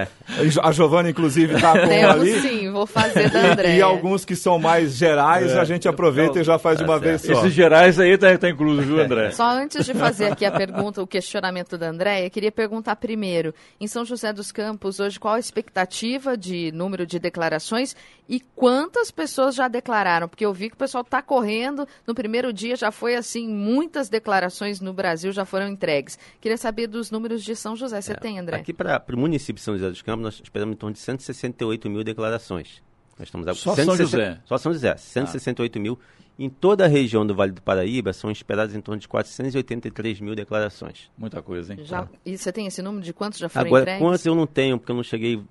[0.62, 2.40] A Giovana, inclusive, está com Temos, ali.
[2.40, 3.76] sim, vou fazer da André.
[3.76, 5.58] E, alguns que são mais gerais, é.
[5.58, 7.32] a gente aproveita então, e já faz de uma tá vez só.
[7.32, 9.30] Esses gerais aí está tá incluso, viu, André?
[9.30, 13.54] Só antes de fazer aqui a pergunta, o questionamento da André, eu queria perguntar primeiro,
[13.80, 17.96] em São José dos Campos, hoje, qual a expectativa de número de declarações
[18.28, 20.28] e quantas pessoas já declararam?
[20.28, 24.08] Porque eu vi que o pessoal está correndo, no primeiro dia já foi assim, muitas
[24.08, 26.18] declarações no Brasil já foram entregues.
[26.40, 28.00] Queria saber dos números de São José.
[28.00, 28.56] Você é, tem, André?
[28.56, 31.90] Aqui para o município de São José dos Campos, nós esperamos em torno de 168
[31.90, 32.82] mil declarações.
[33.18, 34.40] Nós estamos Só 160, São José?
[34.44, 35.82] Só São José, 168 ah.
[35.82, 35.98] mil.
[36.38, 40.36] Em toda a região do Vale do Paraíba, são esperadas em torno de 483 mil
[40.36, 41.10] declarações.
[41.18, 41.80] Muita coisa, hein?
[41.82, 44.00] Já, e você tem esse número de quantos já foram Agora, entregues?
[44.00, 45.42] quantos eu não tenho, porque eu não cheguei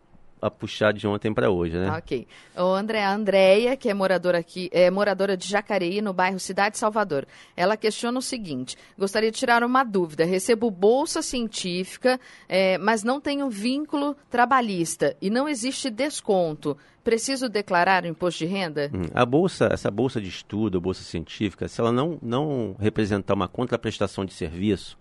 [0.41, 1.89] a puxar de ontem para hoje, né?
[1.91, 2.27] Ok.
[2.55, 6.77] O André, a Andréia, que é moradora aqui, é moradora de Jacareí, no bairro Cidade
[6.77, 7.25] Salvador.
[7.55, 10.25] Ela questiona o seguinte: gostaria de tirar uma dúvida.
[10.25, 16.77] Recebo bolsa científica, é, mas não tenho vínculo trabalhista e não existe desconto.
[17.03, 18.91] Preciso declarar o imposto de renda?
[18.93, 23.47] Hum, a bolsa, essa bolsa de estudo, bolsa científica, se ela não, não representar uma
[23.47, 24.97] contraprestação de serviço,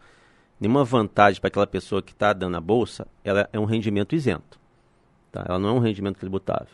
[0.60, 4.65] nenhuma vantagem para aquela pessoa que está dando a bolsa, ela é um rendimento isento.
[5.36, 5.44] Tá?
[5.46, 6.68] Ela não é um rendimento tributável.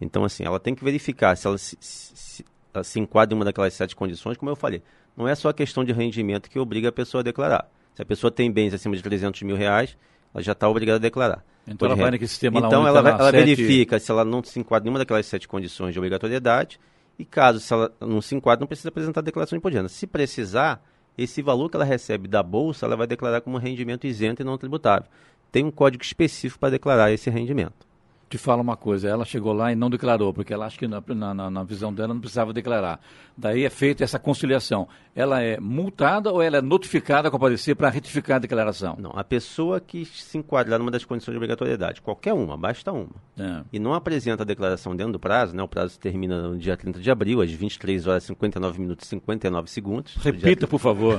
[0.00, 3.44] Então, assim, ela tem que verificar se ela se, se, ela se enquadra em uma
[3.44, 4.80] daquelas sete condições, como eu falei.
[5.16, 7.68] Não é só a questão de rendimento que obriga a pessoa a declarar.
[7.96, 9.96] Se a pessoa tem bens acima de 300 mil reais,
[10.32, 11.44] ela já está obrigada a declarar.
[11.66, 13.44] Então ela vai naquele sistema Então lá ela, vai, ela sete...
[13.44, 16.78] verifica se ela não se enquadra em uma daquelas sete condições de obrigatoriedade
[17.18, 19.78] e caso se ela não se enquadra, não precisa apresentar a declaração de imposto de
[19.78, 19.88] renda.
[19.88, 20.80] Se precisar,
[21.18, 24.56] esse valor que ela recebe da bolsa, ela vai declarar como rendimento isento e não
[24.56, 25.08] tributável.
[25.50, 27.86] Tem um código específico para declarar esse rendimento
[28.28, 31.02] te fala uma coisa, ela chegou lá e não declarou, porque ela acha que na,
[31.34, 33.00] na, na, visão dela não precisava declarar.
[33.36, 34.88] Daí é feita essa conciliação.
[35.14, 38.96] Ela é multada ou ela é notificada a comparecer para retificar a declaração?
[38.98, 43.08] Não, a pessoa que se enquadrar numa das condições de obrigatoriedade, qualquer uma, basta uma,
[43.38, 43.62] é.
[43.72, 47.00] e não apresenta a declaração dentro do prazo, né, o prazo termina no dia 30
[47.00, 50.16] de abril, às 23 horas 59 minutos e 59 segundos.
[50.16, 51.18] Repita, por favor.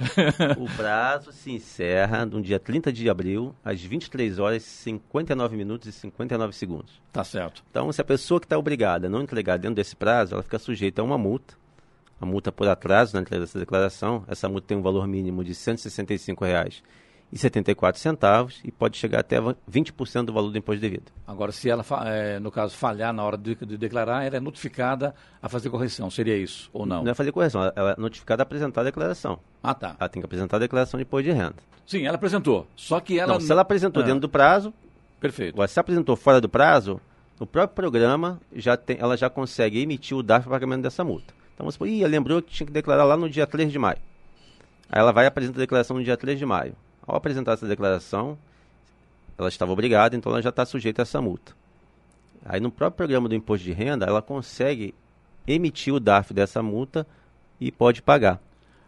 [0.58, 5.92] o prazo se encerra no dia 30 de abril, às 23 horas 59 minutos e
[5.92, 7.02] 59 59 segundos.
[7.12, 7.64] Tá certo.
[7.70, 10.58] Então, se a pessoa que está obrigada a não entregar dentro desse prazo, ela fica
[10.58, 11.54] sujeita a uma multa.
[12.20, 14.24] A multa por atraso na entrega dessa declaração.
[14.26, 16.82] Essa multa tem um valor mínimo de R$ 165,00
[17.32, 21.10] e 74 centavos e pode chegar até 20% do valor do imposto devido.
[21.26, 25.14] Agora, se ela, é, no caso, falhar na hora de, de, declarar, ela é notificada
[25.42, 27.02] a fazer correção, seria isso ou não?
[27.02, 29.38] Não é fazer correção, ela é notificada a apresentar a declaração.
[29.62, 29.96] Ah, tá.
[29.98, 31.56] Ela tem que apresentar a declaração de imposto de renda.
[31.84, 33.32] Sim, ela apresentou, só que ela...
[33.32, 34.06] Não, se ela apresentou ah.
[34.06, 34.72] dentro do prazo,
[35.20, 35.54] Perfeito.
[35.54, 37.00] Agora, se apresentou fora do prazo,
[37.38, 41.34] no próprio programa já tem, ela já consegue emitir o DARF para pagamento dessa multa.
[41.54, 43.98] Então pode, ih, lembrou que tinha que declarar lá no dia 3 de maio.
[44.90, 46.74] Aí ela vai apresentar a declaração no dia 3 de maio.
[47.06, 48.38] Ao apresentar essa declaração,
[49.38, 51.52] ela estava obrigada, então ela já está sujeita a essa multa.
[52.44, 54.94] Aí no próprio programa do imposto de renda, ela consegue
[55.46, 57.06] emitir o DARF dessa multa
[57.60, 58.40] e pode pagar.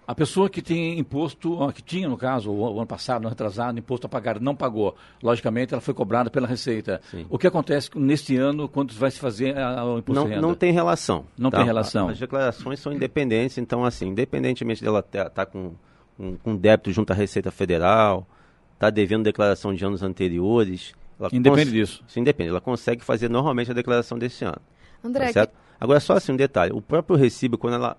[0.09, 4.07] A pessoa que tem imposto, que tinha no caso, o ano passado, no retrasado, imposto
[4.07, 4.97] a pagar, não pagou.
[5.23, 7.01] Logicamente, ela foi cobrada pela Receita.
[7.11, 7.27] Sim.
[7.29, 10.41] O que acontece neste ano, quando vai se fazer o imposto não, de renda?
[10.41, 11.27] Não tem relação.
[11.37, 11.59] Não tá?
[11.59, 12.09] tem relação.
[12.09, 15.75] As declarações são independentes, então, assim, independentemente dela estar tá com
[16.19, 18.27] com, com débito junto à Receita Federal,
[18.75, 20.93] está devendo declaração de anos anteriores.
[21.33, 22.03] Independe disso.
[22.09, 22.51] Sim, independe.
[22.51, 24.61] Ela consegue fazer normalmente a declaração desse ano.
[25.03, 25.55] André, tá certo?
[25.81, 26.73] Agora, só assim um detalhe.
[26.73, 27.97] O próprio recibo, quando ela...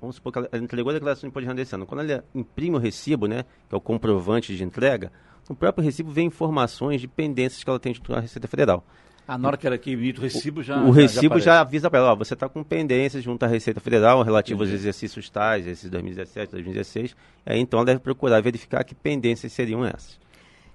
[0.00, 1.86] Vamos supor que ela entregou a declaração de imposto de renda desse ano.
[1.86, 5.10] Quando ela imprime o recibo, né, que é o comprovante de entrega,
[5.48, 8.84] no próprio recibo vem informações de pendências que ela tem junto à Receita Federal.
[9.26, 10.82] Ah, na hora que ela que emite o recibo já.
[10.82, 13.78] O, recibo já, já avisa para ela, ó, você está com pendências junto à Receita
[13.78, 17.14] Federal relativo aos exercícios tais, esses 2017, 2016.
[17.44, 20.18] Aí então ela deve procurar verificar que pendências seriam essas.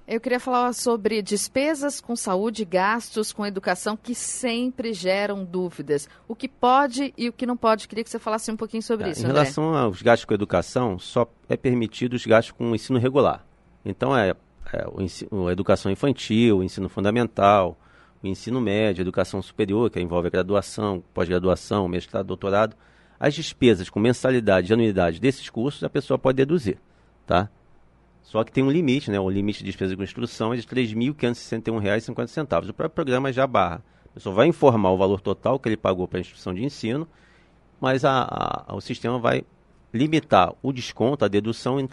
[0.05, 6.09] Eu queria falar sobre despesas com saúde, gastos com educação que sempre geram dúvidas.
[6.27, 7.87] O que pode e o que não pode.
[7.87, 9.21] Queria que você falasse um pouquinho sobre é, isso.
[9.21, 9.39] Em André.
[9.39, 13.45] relação aos gastos com educação, só é permitido os gastos com ensino regular.
[13.85, 14.35] Então é,
[14.73, 17.79] é o ensino, a educação infantil, o ensino fundamental,
[18.21, 22.75] o ensino médio, a educação superior, que envolve a graduação, pós-graduação, mestrado, doutorado.
[23.17, 26.77] As despesas com mensalidade e anuidade desses cursos a pessoa pode deduzir,
[27.25, 27.49] tá?
[28.23, 29.19] Só que tem um limite, né?
[29.19, 32.69] O limite de despesa com instrução é de R$ 3.561,50.
[32.69, 33.83] O próprio programa já barra.
[34.05, 37.07] A pessoa vai informar o valor total que ele pagou para a instituição de ensino,
[37.81, 39.43] mas a, a, o sistema vai
[39.93, 41.89] limitar o desconto, a dedução, em R$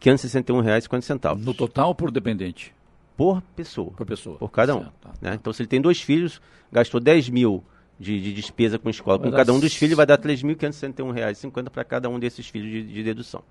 [0.00, 1.38] 3.561,50.
[1.38, 2.74] No total ou por dependente?
[3.16, 3.90] Por pessoa.
[3.92, 4.36] Por pessoa.
[4.36, 4.84] Por cada um.
[4.84, 5.10] Tá.
[5.20, 5.34] Né?
[5.34, 6.40] Então, se ele tem dois filhos,
[6.70, 7.64] gastou 10 mil
[7.98, 11.82] de, de despesa com escola, com cada um dos filhos vai dar R$ 3.561,50 para
[11.82, 13.42] cada um desses filhos de, de dedução.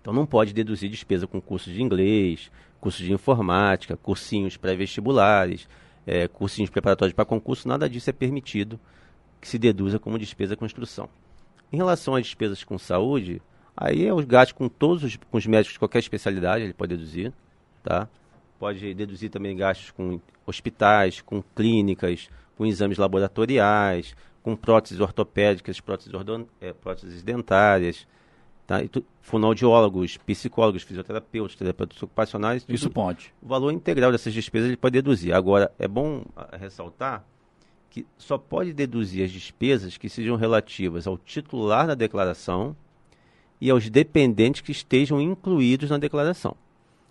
[0.00, 5.68] Então não pode deduzir despesa com cursos de inglês, cursos de informática, cursinhos pré-vestibulares,
[6.06, 8.80] é, cursinhos preparatórios para concurso, nada disso é permitido
[9.40, 11.08] que se deduza como despesa com instrução.
[11.72, 13.40] Em relação às despesas com saúde,
[13.76, 16.96] aí é os gastos com todos os, com os médicos de qualquer especialidade, ele pode
[16.96, 17.32] deduzir,
[17.82, 18.08] tá?
[18.58, 26.12] Pode deduzir também gastos com hospitais, com clínicas, com exames laboratoriais, com próteses ortopédicas, próteses,
[26.60, 28.06] é, próteses dentárias,
[28.70, 28.80] Tá?
[28.88, 32.64] Tu, fonoaudiólogos, psicólogos, fisioterapeutas, terapeutas ocupacionais.
[32.68, 33.34] Isso pode.
[33.42, 35.34] O valor integral dessas despesas ele pode deduzir.
[35.34, 37.24] Agora, é bom ah, ressaltar
[37.90, 42.76] que só pode deduzir as despesas que sejam relativas ao titular da declaração
[43.60, 46.54] e aos dependentes que estejam incluídos na declaração.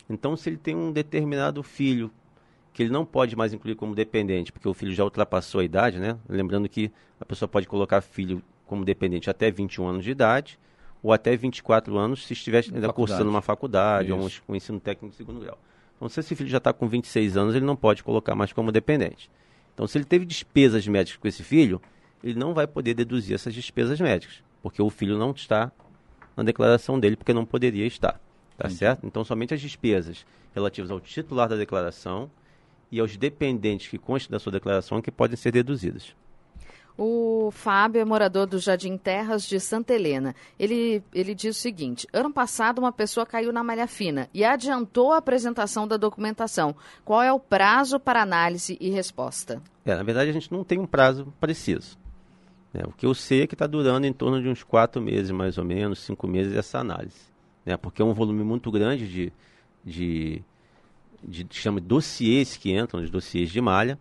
[0.10, 2.10] Então, se ele tem um determinado filho
[2.72, 6.00] que ele não pode mais incluir como dependente, porque o filho já ultrapassou a idade,
[6.00, 6.18] né?
[6.30, 10.58] Lembrando que a pessoa pode colocar filho como dependente até 21 anos de idade,
[11.02, 12.94] ou até 24 anos se estiver ainda faculdade.
[12.94, 15.58] cursando uma faculdade ou um, um, ensino técnico de segundo grau.
[15.96, 18.72] Então, se esse filho já está com 26 anos, ele não pode colocar mais como
[18.72, 19.30] dependente.
[19.74, 21.82] Então, se ele teve despesas médicas com esse filho,
[22.24, 25.72] ele não vai poder deduzir essas despesas médicas, porque o filho não está
[26.36, 28.14] na declaração dele, porque não poderia estar.
[28.58, 28.76] Tá Entendi.
[28.76, 29.06] certo?
[29.06, 32.30] Então, somente as despesas relativas ao titular da declaração
[32.92, 36.16] e aos dependentes que constem da sua declaração que podem ser deduzidas.
[37.02, 40.36] O Fábio é morador do Jardim Terras de Santa Helena.
[40.60, 45.14] Ele, ele diz o seguinte: ano passado uma pessoa caiu na malha fina e adiantou
[45.14, 46.76] a apresentação da documentação.
[47.06, 49.62] Qual é o prazo para análise e resposta?
[49.86, 51.98] É, na verdade, a gente não tem um prazo preciso.
[52.74, 52.82] Né?
[52.86, 55.58] O que eu sei é que está durando em torno de uns quatro meses, mais
[55.58, 57.30] ou menos, cinco meses, essa análise.
[57.66, 57.78] Né?
[57.78, 59.34] Porque é um volume muito grande de,
[59.86, 60.44] de,
[61.24, 63.98] de, chama dossiês que entram, os dossiês de malha.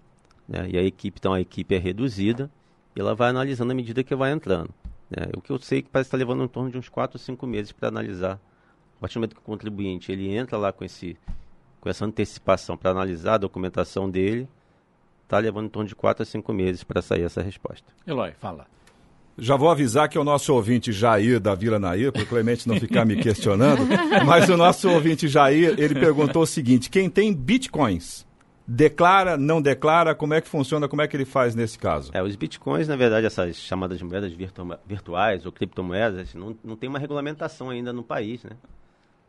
[0.49, 0.71] Né?
[0.71, 2.51] E a equipe, então, a equipe é reduzida
[2.95, 4.71] e ela vai analisando à medida que vai entrando.
[5.11, 5.29] Né?
[5.37, 7.21] O que eu sei é que parece estar levando em torno de uns 4 ou
[7.21, 8.41] 5 meses para analisar.
[8.97, 11.17] A partir do momento que o contribuinte ele entra lá com, esse,
[11.81, 14.49] com essa antecipação para analisar a documentação dele,
[15.23, 17.87] está levando em torno de 4 a 5 meses para sair essa resposta.
[18.07, 18.67] Eloy, fala.
[19.41, 22.67] Já vou avisar que é o nosso ouvinte Jair da Vila Nair, para o Clemente
[22.67, 23.87] não ficar me questionando,
[24.27, 28.27] mas o nosso ouvinte Jair, ele perguntou o seguinte: quem tem bitcoins
[28.69, 32.11] declara, não declara, como é que funciona, como é que ele faz nesse caso?
[32.13, 36.91] É, os bitcoins, na verdade, essas chamadas moedas virtu virtuais ou criptomoedas, não, não tem
[36.91, 38.51] uma regulamentação ainda no país, né?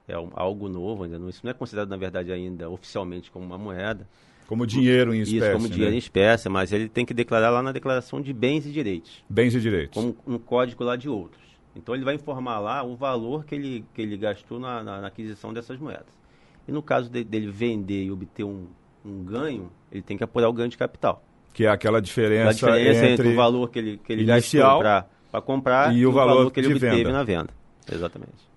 [0.05, 3.57] É algo novo, ainda não, isso não é considerado, na verdade, ainda oficialmente como uma
[3.57, 4.05] moeda.
[4.47, 5.37] Como dinheiro em espécie.
[5.37, 5.95] Isso, como dinheiro né?
[5.95, 9.23] em espécie, mas ele tem que declarar lá na declaração de bens e direitos.
[9.29, 9.93] Bens e direitos.
[9.93, 11.43] Como um código lá de outros.
[11.75, 15.07] Então ele vai informar lá o valor que ele, que ele gastou na, na, na
[15.07, 16.19] aquisição dessas moedas.
[16.67, 18.65] E no caso de, dele vender e obter um,
[19.05, 21.23] um ganho, ele tem que apurar o ganho de capital.
[21.53, 24.79] Que é aquela diferença, a diferença entre, entre, o valor que ele, que ele inicial
[24.79, 27.11] para comprar e, o valor, valor que ele obteve venda.
[27.11, 27.49] na venda.
[27.91, 28.48] Exatamente.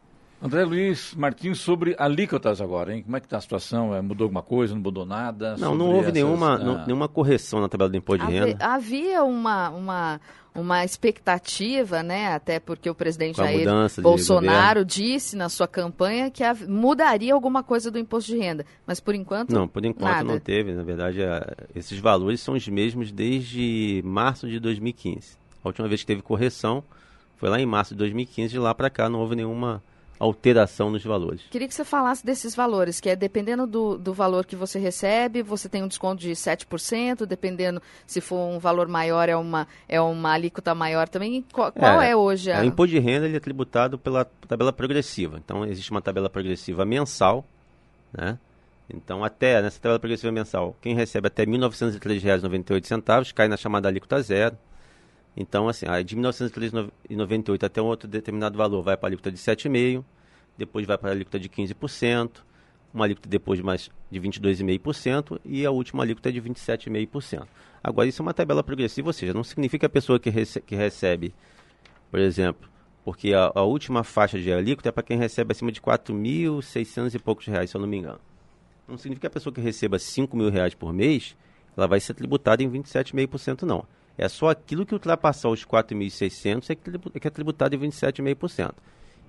[0.42, 3.04] André Luiz Martins, sobre alíquotas agora, hein?
[3.04, 3.94] Como é que está a situação?
[3.94, 4.74] É, mudou alguma coisa?
[4.74, 5.56] Não mudou nada?
[5.56, 8.56] Não, não houve essas, nenhuma, não, ah, nenhuma correção na tabela do imposto de renda.
[8.58, 10.20] Havia uma, uma,
[10.52, 12.34] uma expectativa, né?
[12.34, 13.68] Até porque o presidente Jair
[14.00, 18.66] Bolsonaro disse na sua campanha que mudaria alguma coisa do imposto de renda.
[18.84, 19.54] Mas por enquanto.
[19.54, 20.24] Não, por enquanto nada.
[20.24, 20.72] não teve.
[20.72, 21.20] Na verdade,
[21.72, 25.36] esses valores são os mesmos desde março de 2015.
[25.62, 26.82] A última vez que teve correção
[27.36, 29.80] foi lá em março de 2015, de lá para cá não houve nenhuma
[30.22, 31.42] alteração nos valores.
[31.50, 35.42] Queria que você falasse desses valores, que é dependendo do, do valor que você recebe,
[35.42, 40.00] você tem um desconto de 7%, dependendo se for um valor maior, é uma, é
[40.00, 41.44] uma alíquota maior também.
[41.52, 42.60] Qual, qual é, é, hoje a...
[42.60, 45.40] O imposto de renda ele é tributado pela tabela progressiva.
[45.44, 47.44] Então, existe uma tabela progressiva mensal,
[48.16, 48.38] né?
[48.88, 54.22] Então, até nessa tabela progressiva mensal, quem recebe até R$ 1.903,98 cai na chamada alíquota
[54.22, 54.56] zero.
[55.36, 59.38] Então, assim, aí de 1998 até um outro determinado valor vai para a alíquota de
[59.38, 60.04] 7,5%,
[60.56, 62.42] depois vai para a alíquota de 15%,
[62.92, 67.46] uma alíquota depois de mais de 22,5% e a última alíquota é de 27,5%.
[67.82, 70.76] Agora, isso é uma tabela progressiva, ou seja, não significa a pessoa que, rece que
[70.76, 71.34] recebe,
[72.10, 72.68] por exemplo,
[73.04, 77.18] porque a, a, última faixa de alíquota é para quem recebe acima de 4.600 e
[77.18, 78.20] poucos reais, se eu não me engano.
[78.86, 81.34] Não significa que a pessoa que receba 5 mil reais por mês,
[81.76, 83.84] ela vai ser tributada em 27,5%, não.
[84.16, 88.72] É só aquilo que ultrapassar os 4.600 é, que é tributado em 27,5%.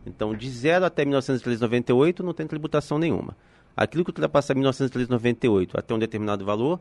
[0.05, 3.35] Então, de 0 até 1998 não tem tributação nenhuma.
[3.75, 6.79] Aquilo que ultrapassar 1998 até um determinado valor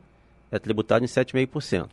[0.51, 1.89] é tributado em 7,5%.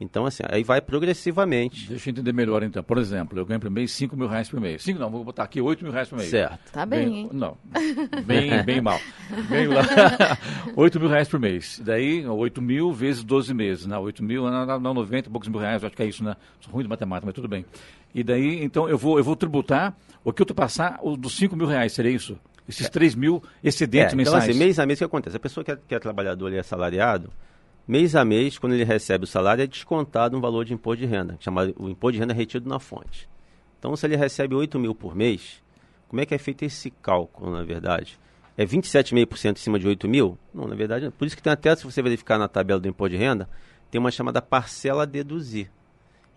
[0.00, 1.86] Então, assim, aí vai progressivamente.
[1.86, 2.82] Deixa eu entender melhor, então.
[2.82, 4.82] Por exemplo, eu ganho por mês 5 mil reais por mês.
[4.82, 6.30] 5 não, vou botar aqui 8 mil reais por mês.
[6.30, 6.72] Certo.
[6.72, 7.30] Tá bem, hein?
[7.30, 7.58] Não,
[8.24, 8.98] bem, bem mal.
[9.50, 9.82] Ganho lá
[10.74, 11.82] 8 mil reais por mês.
[11.84, 13.86] Daí, 8 mil vezes 12 meses.
[13.86, 13.98] Né?
[13.98, 16.34] 8 mil, não, não 90 e poucos mil reais, acho que é isso, né?
[16.60, 17.66] Sou ruim de matemática, mas tudo bem.
[18.14, 19.94] E daí, então, eu vou, eu vou tributar
[20.24, 22.38] o que eu passar o dos 5 mil reais, seria isso?
[22.66, 24.44] Esses 3 mil excedentes é, mensais.
[24.44, 25.36] Então, assim, mês a mês, o que acontece?
[25.36, 27.30] A pessoa que é, que é trabalhador e é assalariado,
[27.86, 31.06] mês a mês, quando ele recebe o salário, é descontado um valor de imposto de
[31.06, 33.28] renda, chamado o imposto de renda retido na fonte.
[33.78, 35.62] Então, se ele recebe 8 mil por mês,
[36.08, 38.18] como é que é feito esse cálculo, na verdade?
[38.56, 40.36] É 27,5% em cima de 8 mil?
[40.52, 43.16] Não, na verdade, por isso que tem até, se você verificar na tabela do imposto
[43.16, 43.48] de renda,
[43.90, 45.70] tem uma chamada parcela a deduzir.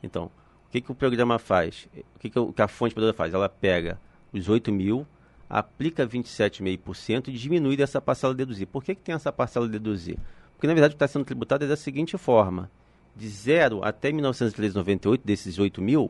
[0.01, 0.31] Então,
[0.67, 1.87] o que, que o programa faz?
[2.15, 3.33] O que, que, a fonte faz?
[3.33, 3.99] Ela pega
[4.31, 5.05] os 8 mil,
[5.49, 8.67] aplica 27,5% e diminui dessa parcela a deduzir.
[8.67, 10.17] Por que, que tem essa parcela a deduzir?
[10.63, 12.71] Porque, na verdade, o que está sendo tributado é da seguinte forma.
[13.13, 16.09] De 0 até 1998, desses 8 mil,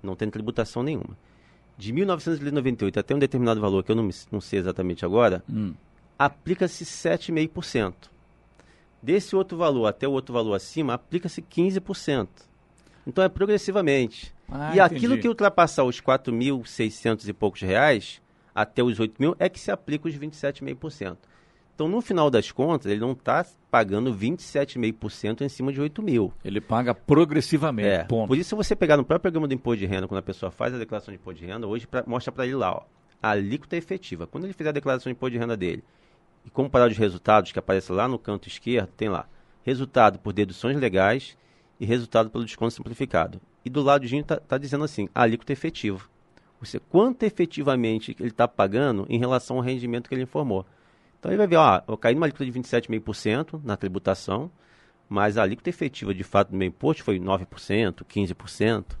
[0.00, 1.18] não tem tributação nenhuma.
[1.76, 5.74] De 1998 até um determinado valor, que eu não, não sei exatamente agora, hum.
[6.16, 7.94] aplica-se 7,5%.
[9.02, 12.28] Desse outro valor até o outro valor acima, aplica-se 15%.
[13.04, 14.32] Então é progressivamente.
[14.48, 14.80] Ah, e entendi.
[14.80, 18.22] aquilo que ultrapassar os 4.600 e poucos reais,
[18.54, 21.16] até os 8 mil, é que se aplica os 27,5%.
[21.80, 26.30] Então, no final das contas, ele não está pagando 27,5% em cima de 8 mil.
[26.44, 28.04] Ele paga progressivamente, é.
[28.04, 28.28] Ponto.
[28.28, 30.50] Por isso, se você pegar no próprio programa do imposto de renda, quando a pessoa
[30.52, 32.82] faz a declaração de imposto de renda, hoje pra, mostra para ele lá, ó,
[33.22, 34.26] a alíquota efetiva.
[34.26, 35.82] Quando ele fizer a declaração de imposto de renda dele
[36.44, 39.26] e comparar os resultados que aparecem lá no canto esquerdo, tem lá
[39.62, 41.34] resultado por deduções legais
[41.80, 43.40] e resultado pelo desconto simplificado.
[43.64, 46.02] E do lado está tá dizendo assim, a alíquota efetiva.
[46.60, 50.66] Ou seja, quanto efetivamente ele está pagando em relação ao rendimento que ele informou.
[51.20, 54.50] Então ele vai ver, ó, eu caí numa alíquota de 27,5% na tributação,
[55.06, 58.99] mas a alíquota efetiva de fato do meu imposto foi 9%, 15%.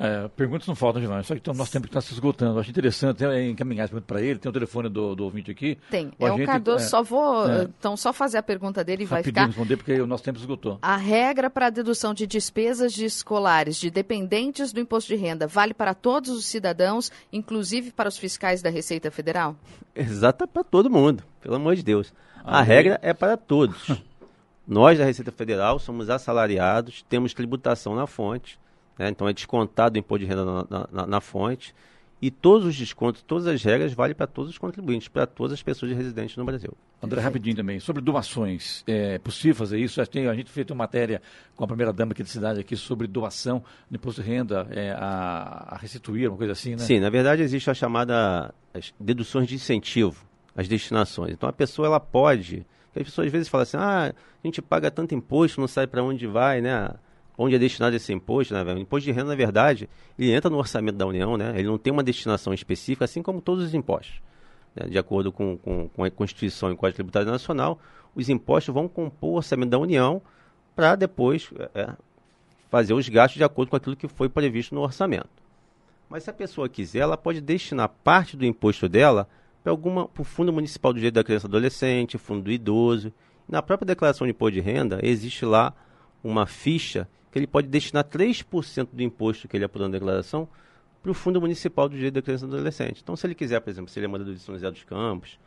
[0.00, 2.54] É, perguntas não faltam, Gilmar, só que então, nosso tempo está se esgotando.
[2.54, 4.38] Eu acho interessante é, encaminhar essa pergunta para ele.
[4.38, 5.76] Tem o telefone do, do ouvinte aqui.
[5.90, 6.12] Tem.
[6.16, 9.02] O é agente, o Cardoso, é, só vou é, então só fazer a pergunta dele
[9.02, 9.46] e vai ficar.
[9.46, 10.78] responder, porque o nosso tempo esgotou.
[10.80, 15.48] A regra para a dedução de despesas de escolares de dependentes do imposto de renda
[15.48, 19.56] vale para todos os cidadãos, inclusive para os fiscais da Receita Federal?
[19.96, 22.14] Exata para todo mundo, pelo amor de Deus.
[22.44, 23.88] A, a regra é para todos.
[24.64, 28.58] Nós da Receita Federal somos assalariados, temos tributação na fonte
[28.98, 29.08] né?
[29.08, 31.74] Então é descontado o imposto de renda na, na, na, fonte.
[32.20, 35.62] E todos os descontos, todas as regras valem para todos os contribuintes, para todas as
[35.62, 36.76] pessoas residentes no Brasil.
[37.00, 40.00] André, rapidinho também, sobre doações, é possível fazer isso?
[40.00, 41.22] A gente fez uma matéria
[41.54, 45.68] com a primeira-dama aqui da cidade aqui sobre doação de imposto de renda é, a,
[45.68, 46.78] a restituir, uma coisa assim, né?
[46.78, 48.52] Sim, na verdade existe a chamada
[48.98, 50.26] deduções de incentivo,
[50.56, 51.34] as destinações.
[51.34, 54.90] Então a pessoa ela pode, as pessoas às vezes falam assim, ah, a gente paga
[54.90, 56.90] tanto imposto, não sabe para onde vai, né?
[57.38, 60.58] Onde é destinado esse imposto, né, o imposto de renda, na verdade, ele entra no
[60.58, 64.20] orçamento da União, né, ele não tem uma destinação específica, assim como todos os impostos.
[64.74, 67.78] Né, de acordo com, com, com, a Constituição e Código Tributário Nacional,
[68.12, 70.20] os impostos vão compor o orçamento da União
[70.74, 71.90] para depois é,
[72.68, 75.30] fazer os gastos de acordo com aquilo que foi previsto no orçamento.
[76.08, 79.28] Mas se a pessoa quiser, ela pode destinar parte do imposto dela
[79.62, 83.12] para o Fundo Municipal do Direito da Criança e Adolescente, Fundo do Idoso.
[83.48, 85.74] Na própria declaração de imposto de renda, existe lá
[86.24, 90.48] uma ficha que ele pode destinar 3% do imposto que ele apurou na declaração
[91.02, 93.00] para o Fundo Municipal do Direito da Criança e do Adolescente.
[93.02, 95.38] Então, se ele quiser, por exemplo, se ele é morador de São José dos Campos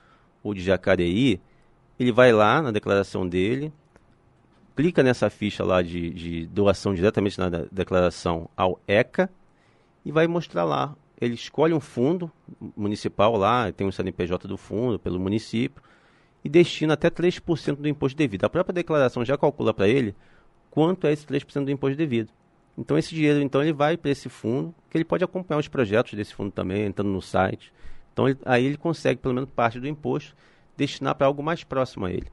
[0.44, 1.40] ou de Jacareí,
[2.00, 3.72] ele vai lá na declaração dele,
[4.76, 9.30] clica nessa ficha lá de, de doação diretamente na declaração ao ECA
[10.06, 12.32] e vai mostrar lá ele escolhe um fundo
[12.76, 15.82] municipal lá, tem um CNPJ do fundo, pelo município,
[16.44, 18.44] e destina até 3% do imposto devido.
[18.44, 20.16] A própria declaração já calcula para ele
[20.72, 22.30] quanto é esse 3% do imposto devido.
[22.78, 26.14] Então esse dinheiro então ele vai para esse fundo, que ele pode acompanhar os projetos
[26.14, 27.72] desse fundo também, entrando no site.
[28.14, 30.36] Então ele, aí ele consegue pelo menos parte do imposto
[30.76, 32.28] destinar para algo mais próximo a ele.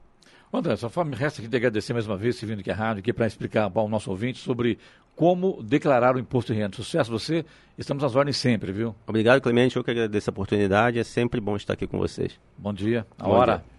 [0.51, 3.01] André, só me resta aqui de agradecer mais uma vez, você vindo aqui à rádio,
[3.01, 4.79] aqui para explicar para o nosso ouvinte sobre
[5.15, 6.75] como declarar o imposto de renda.
[6.75, 7.45] Sucesso você,
[7.77, 8.95] estamos às ordens sempre, viu?
[9.05, 12.39] Obrigado, Clemente, eu que agradeço a oportunidade, é sempre bom estar aqui com vocês.
[12.57, 13.57] Bom dia, a Bom hora.
[13.57, 13.78] dia.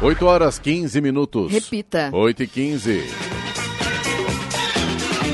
[0.00, 1.50] 8 horas 15 minutos.
[1.50, 2.10] Repita.
[2.12, 3.37] 8 e 15.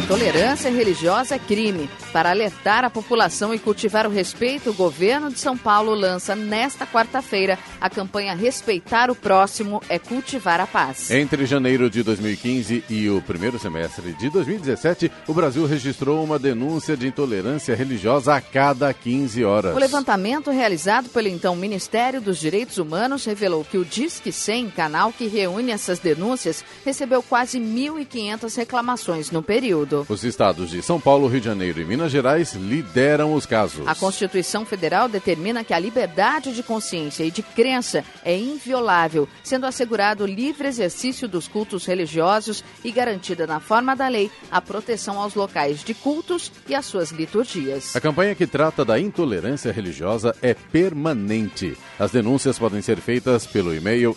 [0.04, 1.88] Intolerância religiosa é crime.
[2.12, 6.86] Para alertar a população e cultivar o respeito, o governo de São Paulo lança nesta
[6.86, 11.10] quarta-feira a campanha Respeitar o Próximo é Cultivar a Paz.
[11.10, 16.98] Entre janeiro de 2015 e o primeiro semestre de 2017, o Brasil registrou uma denúncia
[16.98, 19.74] de intolerância religiosa a cada 15 horas.
[19.74, 25.14] O levantamento realizado pelo então Ministério dos Direitos Humanos revelou que o Disque 100, canal
[25.14, 29.93] que reúne essas denúncias, recebeu quase 1.500 reclamações no período.
[30.08, 33.86] Os estados de São Paulo, Rio de Janeiro e Minas Gerais lideram os casos.
[33.86, 39.66] A Constituição Federal determina que a liberdade de consciência e de crença é inviolável, sendo
[39.66, 45.20] assegurado o livre exercício dos cultos religiosos e garantida na forma da lei a proteção
[45.20, 47.94] aos locais de cultos e às suas liturgias.
[47.94, 51.76] A campanha que trata da intolerância religiosa é permanente.
[51.98, 54.16] As denúncias podem ser feitas pelo e-mail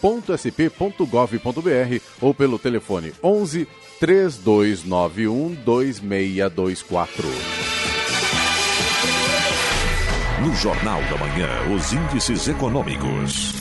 [0.00, 7.28] denunciaintolerânciareligiosa@justiça.sp.gov.br ou pelo telefone 11 3291 2624.
[10.42, 13.60] No Jornal da Manhã, os índices econômicos.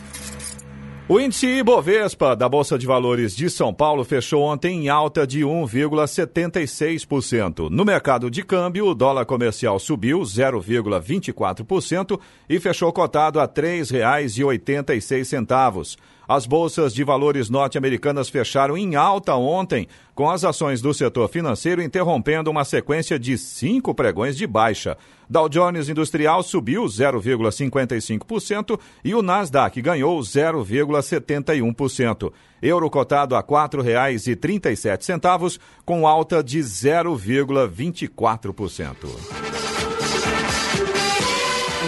[1.10, 5.40] O índice Ibovespa da Bolsa de Valores de São Paulo fechou ontem em alta de
[5.40, 7.68] 1,76%.
[7.72, 15.98] No mercado de câmbio, o dólar comercial subiu 0,24% e fechou cotado a R$ 3,86.
[16.30, 21.82] As bolsas de valores norte-americanas fecharam em alta ontem, com as ações do setor financeiro
[21.82, 24.96] interrompendo uma sequência de cinco pregões de baixa.
[25.28, 32.32] Dow Jones Industrial subiu 0,55% e o Nasdaq ganhou 0,71%.
[32.62, 39.59] Euro cotado a R$ 4,37, com alta de 0,24%.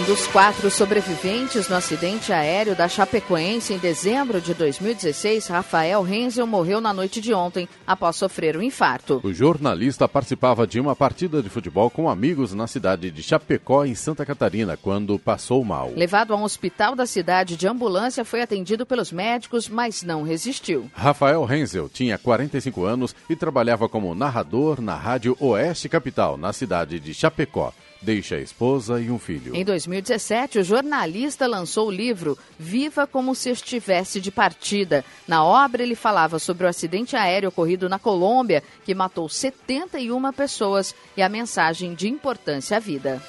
[0.02, 6.44] Um dos quatro sobreviventes no acidente aéreo da Chapecoense em dezembro de 2016, Rafael Renzel,
[6.44, 9.20] morreu na noite de ontem após sofrer um infarto.
[9.22, 13.94] O jornalista participava de uma partida de futebol com amigos na cidade de Chapecó, em
[13.94, 15.92] Santa Catarina, quando passou mal.
[15.94, 20.90] Levado a um hospital da cidade de ambulância, foi atendido pelos médicos, mas não resistiu.
[20.94, 26.98] Rafael Renzel tinha 45 anos e trabalhava como narrador na Rádio Oeste Capital, na cidade
[26.98, 27.72] de Chapecó.
[28.02, 29.54] Deixa a esposa e um filho.
[29.54, 35.04] Em 2017, o jornalista lançou o livro Viva como se estivesse de partida.
[35.26, 40.94] Na obra, ele falava sobre o acidente aéreo ocorrido na Colômbia, que matou 71 pessoas,
[41.16, 43.22] e a mensagem de importância à vida.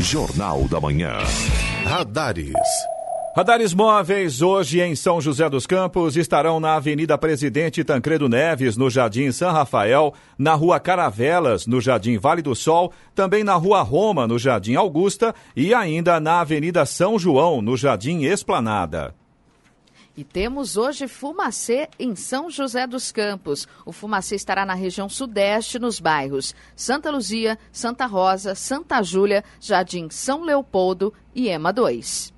[0.00, 1.18] Jornal da Manhã.
[1.84, 2.54] Radares.
[3.38, 8.90] Radares móveis hoje em São José dos Campos estarão na Avenida Presidente Tancredo Neves, no
[8.90, 14.26] Jardim São Rafael, na Rua Caravelas, no Jardim Vale do Sol, também na Rua Roma,
[14.26, 19.14] no Jardim Augusta e ainda na Avenida São João, no Jardim Esplanada.
[20.18, 23.68] E temos hoje Fumacê em São José dos Campos.
[23.86, 30.08] O Fumacê estará na região sudeste, nos bairros Santa Luzia, Santa Rosa, Santa Júlia, Jardim
[30.10, 32.34] São Leopoldo e Ema 2.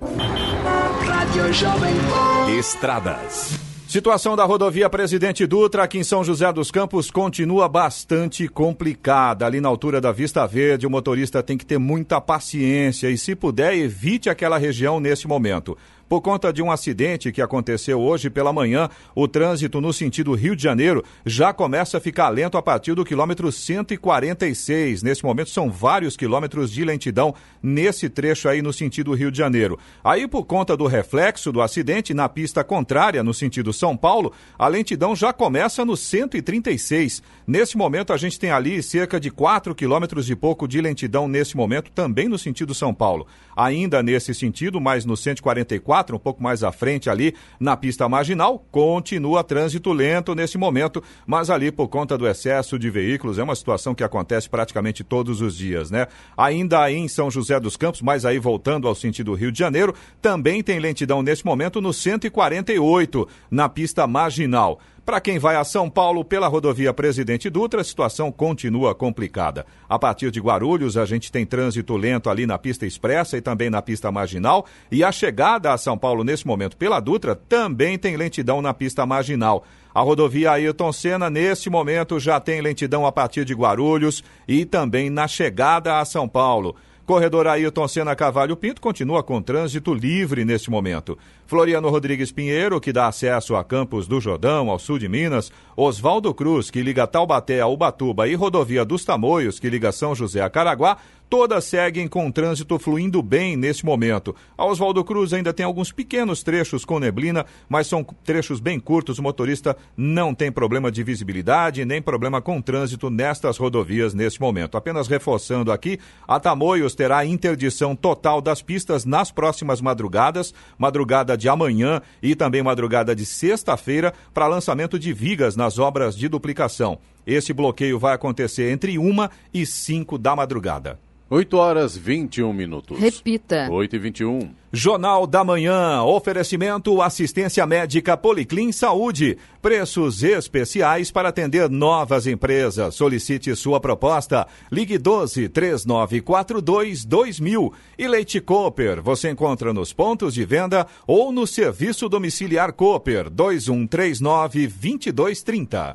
[2.59, 3.71] Estradas.
[3.91, 9.45] Situação da rodovia Presidente Dutra aqui em São José dos Campos continua bastante complicada.
[9.45, 13.35] Ali na altura da Vista Verde, o motorista tem que ter muita paciência e, se
[13.35, 15.77] puder, evite aquela região nesse momento.
[16.11, 18.89] Por conta de um acidente que aconteceu hoje pela manhã.
[19.15, 23.05] O trânsito no sentido Rio de Janeiro já começa a ficar lento a partir do
[23.05, 25.05] quilômetro 146.
[25.05, 27.33] Nesse momento são vários quilômetros de lentidão
[27.63, 29.79] nesse trecho aí no sentido Rio de Janeiro.
[30.03, 34.67] Aí, por conta do reflexo do acidente na pista contrária, no sentido São Paulo, a
[34.67, 37.23] lentidão já começa no 136.
[37.47, 41.57] Nesse momento, a gente tem ali cerca de 4 quilômetros e pouco de lentidão nesse
[41.57, 43.29] momento, também no sentido São Paulo.
[43.57, 48.65] Ainda nesse sentido, mas no 144, um pouco mais à frente ali, na pista marginal,
[48.71, 53.55] continua trânsito lento nesse momento, mas ali por conta do excesso de veículos, é uma
[53.55, 56.07] situação que acontece praticamente todos os dias, né?
[56.37, 60.63] Ainda em São José dos Campos, mas aí voltando ao sentido Rio de Janeiro, também
[60.63, 64.81] tem lentidão nesse momento no 148, na pista marginal.
[65.05, 69.65] Para quem vai a São Paulo pela rodovia Presidente Dutra, a situação continua complicada.
[69.89, 73.71] A partir de Guarulhos, a gente tem trânsito lento ali na pista expressa e também
[73.71, 74.67] na pista marginal.
[74.91, 79.07] E a chegada a São Paulo nesse momento pela Dutra também tem lentidão na pista
[79.07, 79.65] marginal.
[79.93, 85.11] A rodovia Ayrton Senna, nesse momento, já tem lentidão a partir de Guarulhos e também
[85.11, 86.77] na chegada a São Paulo.
[87.11, 91.19] Corredor Ayrton Senna Cavalho Pinto continua com trânsito livre neste momento.
[91.45, 95.51] Floriano Rodrigues Pinheiro, que dá acesso a Campos do Jordão, ao sul de Minas.
[95.77, 100.41] Oswaldo Cruz, que liga Taubaté a Ubatuba e Rodovia dos Tamoios, que liga São José
[100.41, 100.99] a Caraguá,
[101.31, 104.35] todas seguem com o trânsito fluindo bem neste momento.
[104.59, 109.21] A Oswaldo Cruz ainda tem alguns pequenos trechos com neblina, mas são trechos bem curtos.
[109.21, 114.77] O motorista não tem problema de visibilidade nem problema com trânsito nestas rodovias neste momento.
[114.77, 121.49] Apenas reforçando aqui, a Tamoios terá interdição total das pistas nas próximas madrugadas, madrugada de
[121.49, 126.99] amanhã e também madrugada de sexta-feira, para lançamento de vigas nas obras de duplicação.
[127.25, 130.99] Esse bloqueio vai acontecer entre uma e cinco da madrugada.
[131.31, 132.99] 8 horas 21 minutos.
[132.99, 133.69] Repita.
[133.71, 134.51] 8 e 21.
[134.73, 136.03] Jornal da Manhã.
[136.03, 139.39] Oferecimento assistência médica Policlin Saúde.
[139.63, 142.97] Preços especiais para atender novas empresas.
[142.97, 144.45] Solicite sua proposta.
[144.73, 147.75] Ligue 12 3942 2000.
[147.97, 149.01] E Leite Cooper.
[149.01, 155.95] Você encontra nos pontos de venda ou no serviço domiciliar Cooper 2139 2230.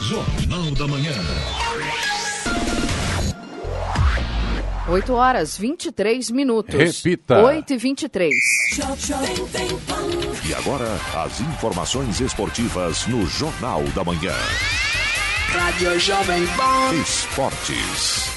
[0.00, 1.12] Jornal da Manhã.
[4.88, 6.74] 8 horas 23 minutos.
[6.74, 7.42] Repita.
[7.44, 8.34] 8 e 23.
[10.48, 10.88] E agora,
[11.24, 14.34] as informações esportivas no Jornal da Manhã.
[15.48, 16.94] Rádio Jovem Pan.
[17.02, 18.35] Esportes.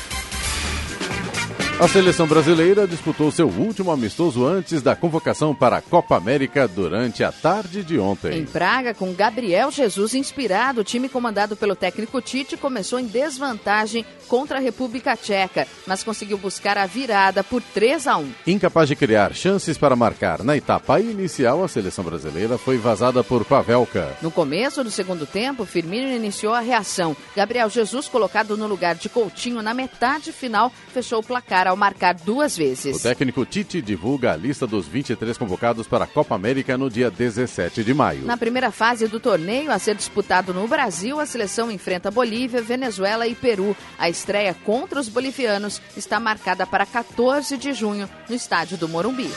[1.79, 7.23] A seleção brasileira disputou seu último amistoso antes da convocação para a Copa América durante
[7.23, 8.37] a tarde de ontem.
[8.37, 14.05] Em Praga, com Gabriel Jesus inspirado, o time comandado pelo técnico Tite começou em desvantagem
[14.27, 18.31] contra a República Tcheca, mas conseguiu buscar a virada por 3 a 1.
[18.47, 23.45] Incapaz de criar chances para marcar na etapa inicial, a seleção brasileira foi vazada por
[23.45, 24.17] Pavelka.
[24.21, 27.15] No começo do segundo tempo, Firmino iniciou a reação.
[27.33, 32.13] Gabriel Jesus, colocado no lugar de Coutinho na metade final, fechou o placar ao marcar
[32.15, 33.01] duas O vezes.
[33.01, 37.83] técnico Tite divulga a lista dos 23 convocados para a Copa América no dia 17
[37.83, 38.25] de maio.
[38.25, 43.27] Na primeira fase do torneio a ser disputado no Brasil, a seleção enfrenta Bolívia, Venezuela
[43.27, 43.75] e Peru.
[43.97, 49.29] A estreia contra os bolivianos está marcada para 14 de junho no estádio do Morumbi.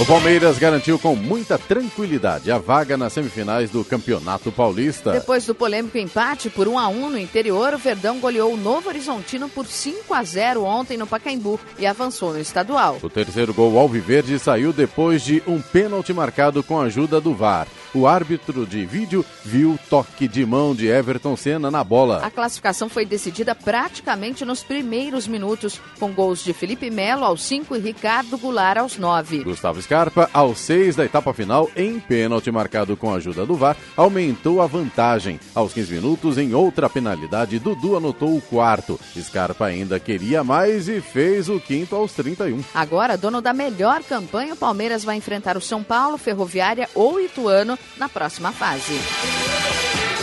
[0.00, 5.10] O Palmeiras garantiu com muita tranquilidade a vaga nas semifinais do Campeonato Paulista.
[5.10, 8.88] Depois do polêmico empate por 1 a 1 no interior, o Verdão goleou o Novo
[8.88, 11.27] Horizontino por 5 a 0 ontem no Pacaembu
[11.78, 12.98] e avançou no estadual.
[13.02, 17.66] O terceiro gol alviverde saiu depois de um pênalti marcado com a ajuda do VAR.
[17.94, 22.20] O árbitro de vídeo viu o toque de mão de Everton Senna na bola.
[22.22, 27.76] A classificação foi decidida praticamente nos primeiros minutos, com gols de Felipe Melo aos 5
[27.76, 29.42] e Ricardo Goulart aos 9.
[29.42, 33.76] Gustavo Scarpa, aos seis da etapa final, em pênalti marcado com a ajuda do VAR,
[33.96, 35.40] aumentou a vantagem.
[35.54, 39.00] Aos 15 minutos, em outra penalidade, Dudu anotou o quarto.
[39.18, 42.62] Scarpa ainda queria mais e fez o quinto aos 31.
[42.74, 47.77] Agora, dono da melhor campanha, o Palmeiras vai enfrentar o São Paulo, Ferroviária ou Ituano
[47.96, 48.98] na próxima fase.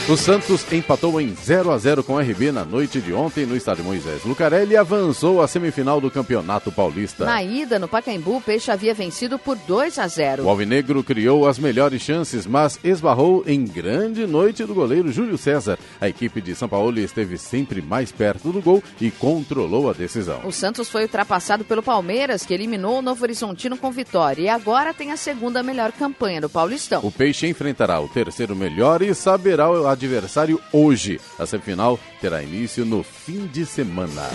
[0.07, 3.57] O Santos empatou em 0 a 0 com o RB na noite de ontem no
[3.57, 7.25] estádio Moisés Lucarelli e avançou à semifinal do Campeonato Paulista.
[7.25, 10.43] Na ida, no Pacaembu, o Peixe havia vencido por 2 a 0.
[10.43, 15.79] O Alvinegro criou as melhores chances, mas esbarrou em grande noite do goleiro Júlio César.
[15.99, 20.41] A equipe de São Paulo esteve sempre mais perto do gol e controlou a decisão.
[20.43, 24.93] O Santos foi ultrapassado pelo Palmeiras, que eliminou o Novo Horizontino com vitória e agora
[24.93, 27.01] tem a segunda melhor campanha do Paulistão.
[27.03, 31.19] O Peixe enfrentará o terceiro melhor e saberá o adversário hoje.
[31.39, 34.29] A semifinal terá início no fim de semana.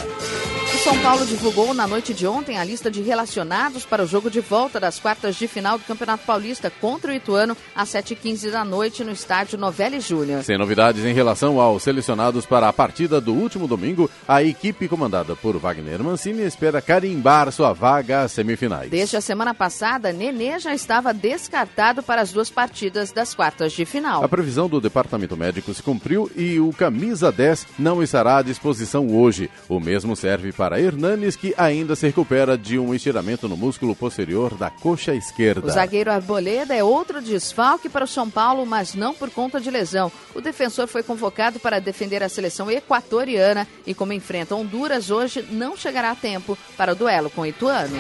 [0.83, 4.41] São Paulo divulgou na noite de ontem a lista de relacionados para o jogo de
[4.41, 9.05] volta das quartas de final do Campeonato Paulista contra o Ituano às 7h15 da noite
[9.05, 10.43] no estádio Novelli Júnior.
[10.43, 15.37] Sem novidades em relação aos selecionados para a partida do último domingo, a equipe comandada
[15.37, 18.91] por Wagner Mancini espera carimbar sua vaga às semifinais.
[18.91, 23.85] Desde a semana passada, Nenê já estava descartado para as duas partidas das quartas de
[23.85, 24.25] final.
[24.25, 29.15] A previsão do departamento médico se cumpriu e o camisa 10 não estará à disposição
[29.15, 29.51] hoje.
[29.69, 33.97] O mesmo serve para para Hernanes, que ainda se recupera de um estiramento no músculo
[33.97, 35.67] posterior da coxa esquerda.
[35.67, 39.69] O zagueiro Arboleda é outro desfalque para o São Paulo, mas não por conta de
[39.69, 40.13] lesão.
[40.33, 45.77] O defensor foi convocado para defender a seleção equatoriana e, como enfrenta Honduras hoje, não
[45.77, 47.97] chegará a tempo para o duelo com o Ituano.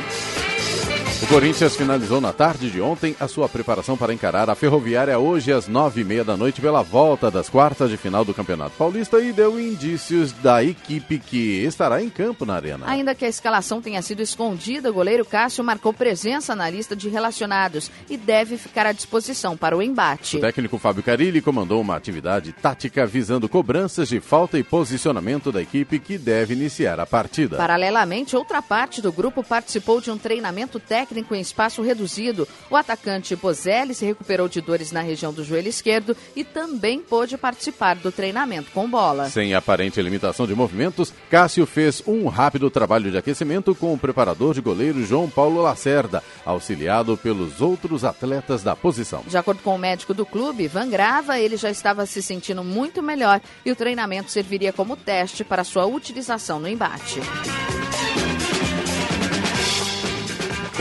[1.22, 5.52] O Corinthians finalizou na tarde de ontem a sua preparação para encarar a Ferroviária hoje
[5.52, 9.20] às nove e meia da noite pela volta das quartas de final do Campeonato Paulista
[9.20, 12.86] e deu indícios da equipe que estará em campo na arena.
[12.88, 17.10] Ainda que a escalação tenha sido escondida, o goleiro Cássio marcou presença na lista de
[17.10, 20.38] relacionados e deve ficar à disposição para o embate.
[20.38, 25.60] O técnico Fábio Carilli comandou uma atividade tática visando cobranças de falta e posicionamento da
[25.60, 27.58] equipe que deve iniciar a partida.
[27.58, 32.46] Paralelamente, outra parte do grupo participou de um treinamento técnico técnico em espaço reduzido.
[32.70, 37.36] O atacante Bozelli se recuperou de dores na região do joelho esquerdo e também pôde
[37.36, 39.28] participar do treinamento com bola.
[39.28, 44.54] Sem aparente limitação de movimentos, Cássio fez um rápido trabalho de aquecimento com o preparador
[44.54, 49.24] de goleiro João Paulo Lacerda, auxiliado pelos outros atletas da posição.
[49.26, 53.02] De acordo com o médico do clube, Van Grava, ele já estava se sentindo muito
[53.02, 57.20] melhor e o treinamento serviria como teste para sua utilização no embate.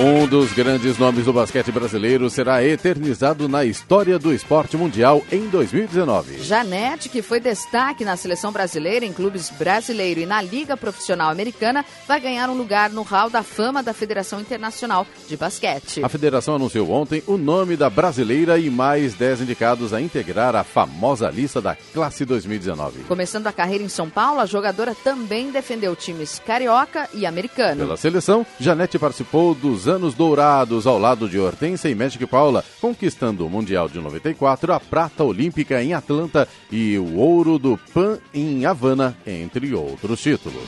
[0.02, 5.50] Um dos grandes nomes do basquete brasileiro será eternizado na história do esporte mundial em
[5.50, 6.42] 2019.
[6.42, 11.84] Janete, que foi destaque na seleção brasileira em clubes brasileiro e na Liga Profissional Americana,
[12.08, 16.02] vai ganhar um lugar no Hall da Fama da Federação Internacional de Basquete.
[16.02, 20.64] A federação anunciou ontem o nome da brasileira e mais 10 indicados a integrar a
[20.64, 23.04] famosa lista da classe 2019.
[23.04, 27.82] Começando a carreira em São Paulo, a jogadora também defendeu times carioca e americano.
[27.82, 33.46] Pela seleção, Janete participou dos anos dourados ao lado de Hortência e Magic Paula, conquistando
[33.46, 38.66] o Mundial de 94, a prata olímpica em Atlanta e o ouro do PAN em
[38.66, 40.64] Havana, entre outros títulos.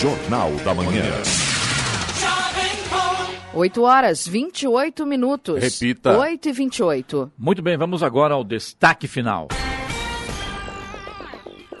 [0.00, 1.04] Jornal da Manhã.
[3.54, 5.60] 8 horas 28 minutos.
[5.60, 6.16] Repita.
[6.16, 7.32] 8 e 28.
[7.36, 9.48] Muito bem, vamos agora ao destaque final.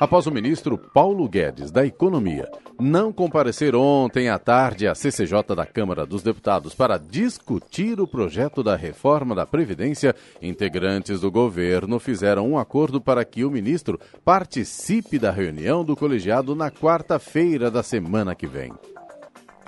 [0.00, 5.66] Após o ministro Paulo Guedes, da Economia, não comparecer ontem à tarde à CCJ da
[5.66, 12.48] Câmara dos Deputados para discutir o projeto da reforma da Previdência, integrantes do governo fizeram
[12.48, 18.36] um acordo para que o ministro participe da reunião do colegiado na quarta-feira da semana
[18.36, 18.72] que vem.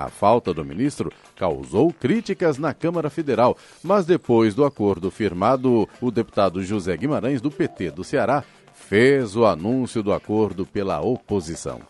[0.01, 3.55] A falta do ministro causou críticas na Câmara Federal,
[3.85, 8.43] mas depois do acordo firmado, o deputado José Guimarães, do PT do Ceará,
[8.91, 11.80] fez o anúncio do acordo pela oposição.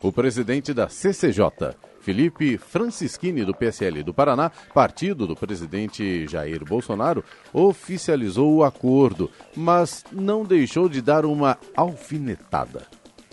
[0.00, 7.22] O presidente da CCJ, Felipe Francischini, do PSL do Paraná, partido do presidente Jair Bolsonaro,
[7.52, 12.86] oficializou o acordo, mas não deixou de dar uma alfinetada.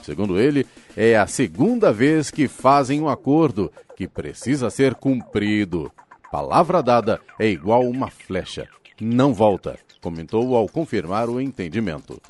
[0.04, 5.90] Segundo ele, é a segunda vez que fazem um acordo que precisa ser cumprido.
[6.30, 8.68] Palavra dada é igual uma flecha.
[9.00, 12.22] Não volta, comentou ao confirmar o entendimento.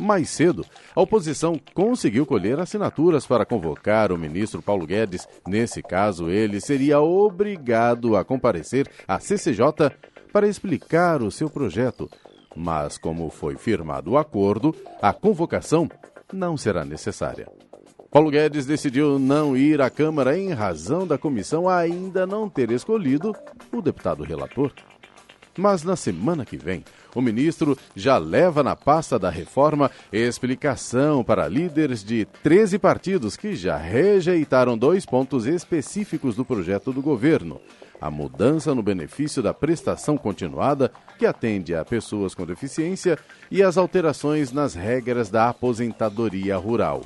[0.00, 0.64] Mais cedo,
[0.96, 5.28] a oposição conseguiu colher assinaturas para convocar o ministro Paulo Guedes.
[5.46, 9.92] Nesse caso, ele seria obrigado a comparecer à CCJ
[10.32, 12.08] para explicar o seu projeto.
[12.56, 15.86] Mas, como foi firmado o acordo, a convocação
[16.32, 17.46] não será necessária.
[18.10, 23.36] Paulo Guedes decidiu não ir à Câmara em razão da comissão ainda não ter escolhido
[23.70, 24.72] o deputado relator.
[25.56, 26.84] Mas na semana que vem,
[27.14, 33.54] o ministro já leva na pasta da reforma explicação para líderes de 13 partidos que
[33.54, 37.60] já rejeitaram dois pontos específicos do projeto do governo.
[38.00, 43.18] A mudança no benefício da prestação continuada, que atende a pessoas com deficiência,
[43.50, 47.02] e as alterações nas regras da aposentadoria rural.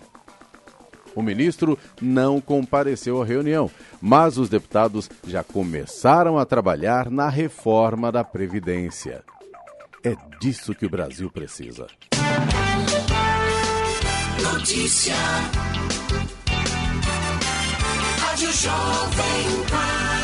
[1.14, 8.10] O ministro não compareceu à reunião, mas os deputados já começaram a trabalhar na reforma
[8.10, 9.22] da Previdência.
[10.02, 11.86] É disso que o Brasil precisa.
[14.42, 15.14] Notícia.
[18.18, 20.24] Rádio Jovem Pan.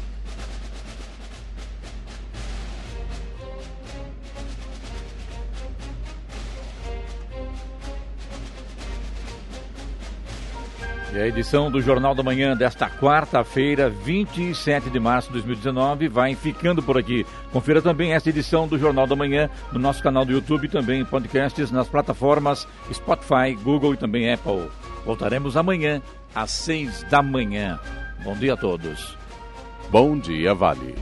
[11.13, 16.35] E a edição do Jornal da Manhã desta quarta-feira, 27 de março de 2019, vai
[16.35, 17.25] ficando por aqui.
[17.51, 21.05] Confira também esta edição do Jornal da Manhã no nosso canal do YouTube, também em
[21.05, 24.69] podcasts nas plataformas Spotify, Google e também Apple.
[25.05, 26.01] Voltaremos amanhã
[26.33, 27.77] às seis da manhã.
[28.23, 29.17] Bom dia a todos.
[29.89, 30.95] Bom dia, Vale.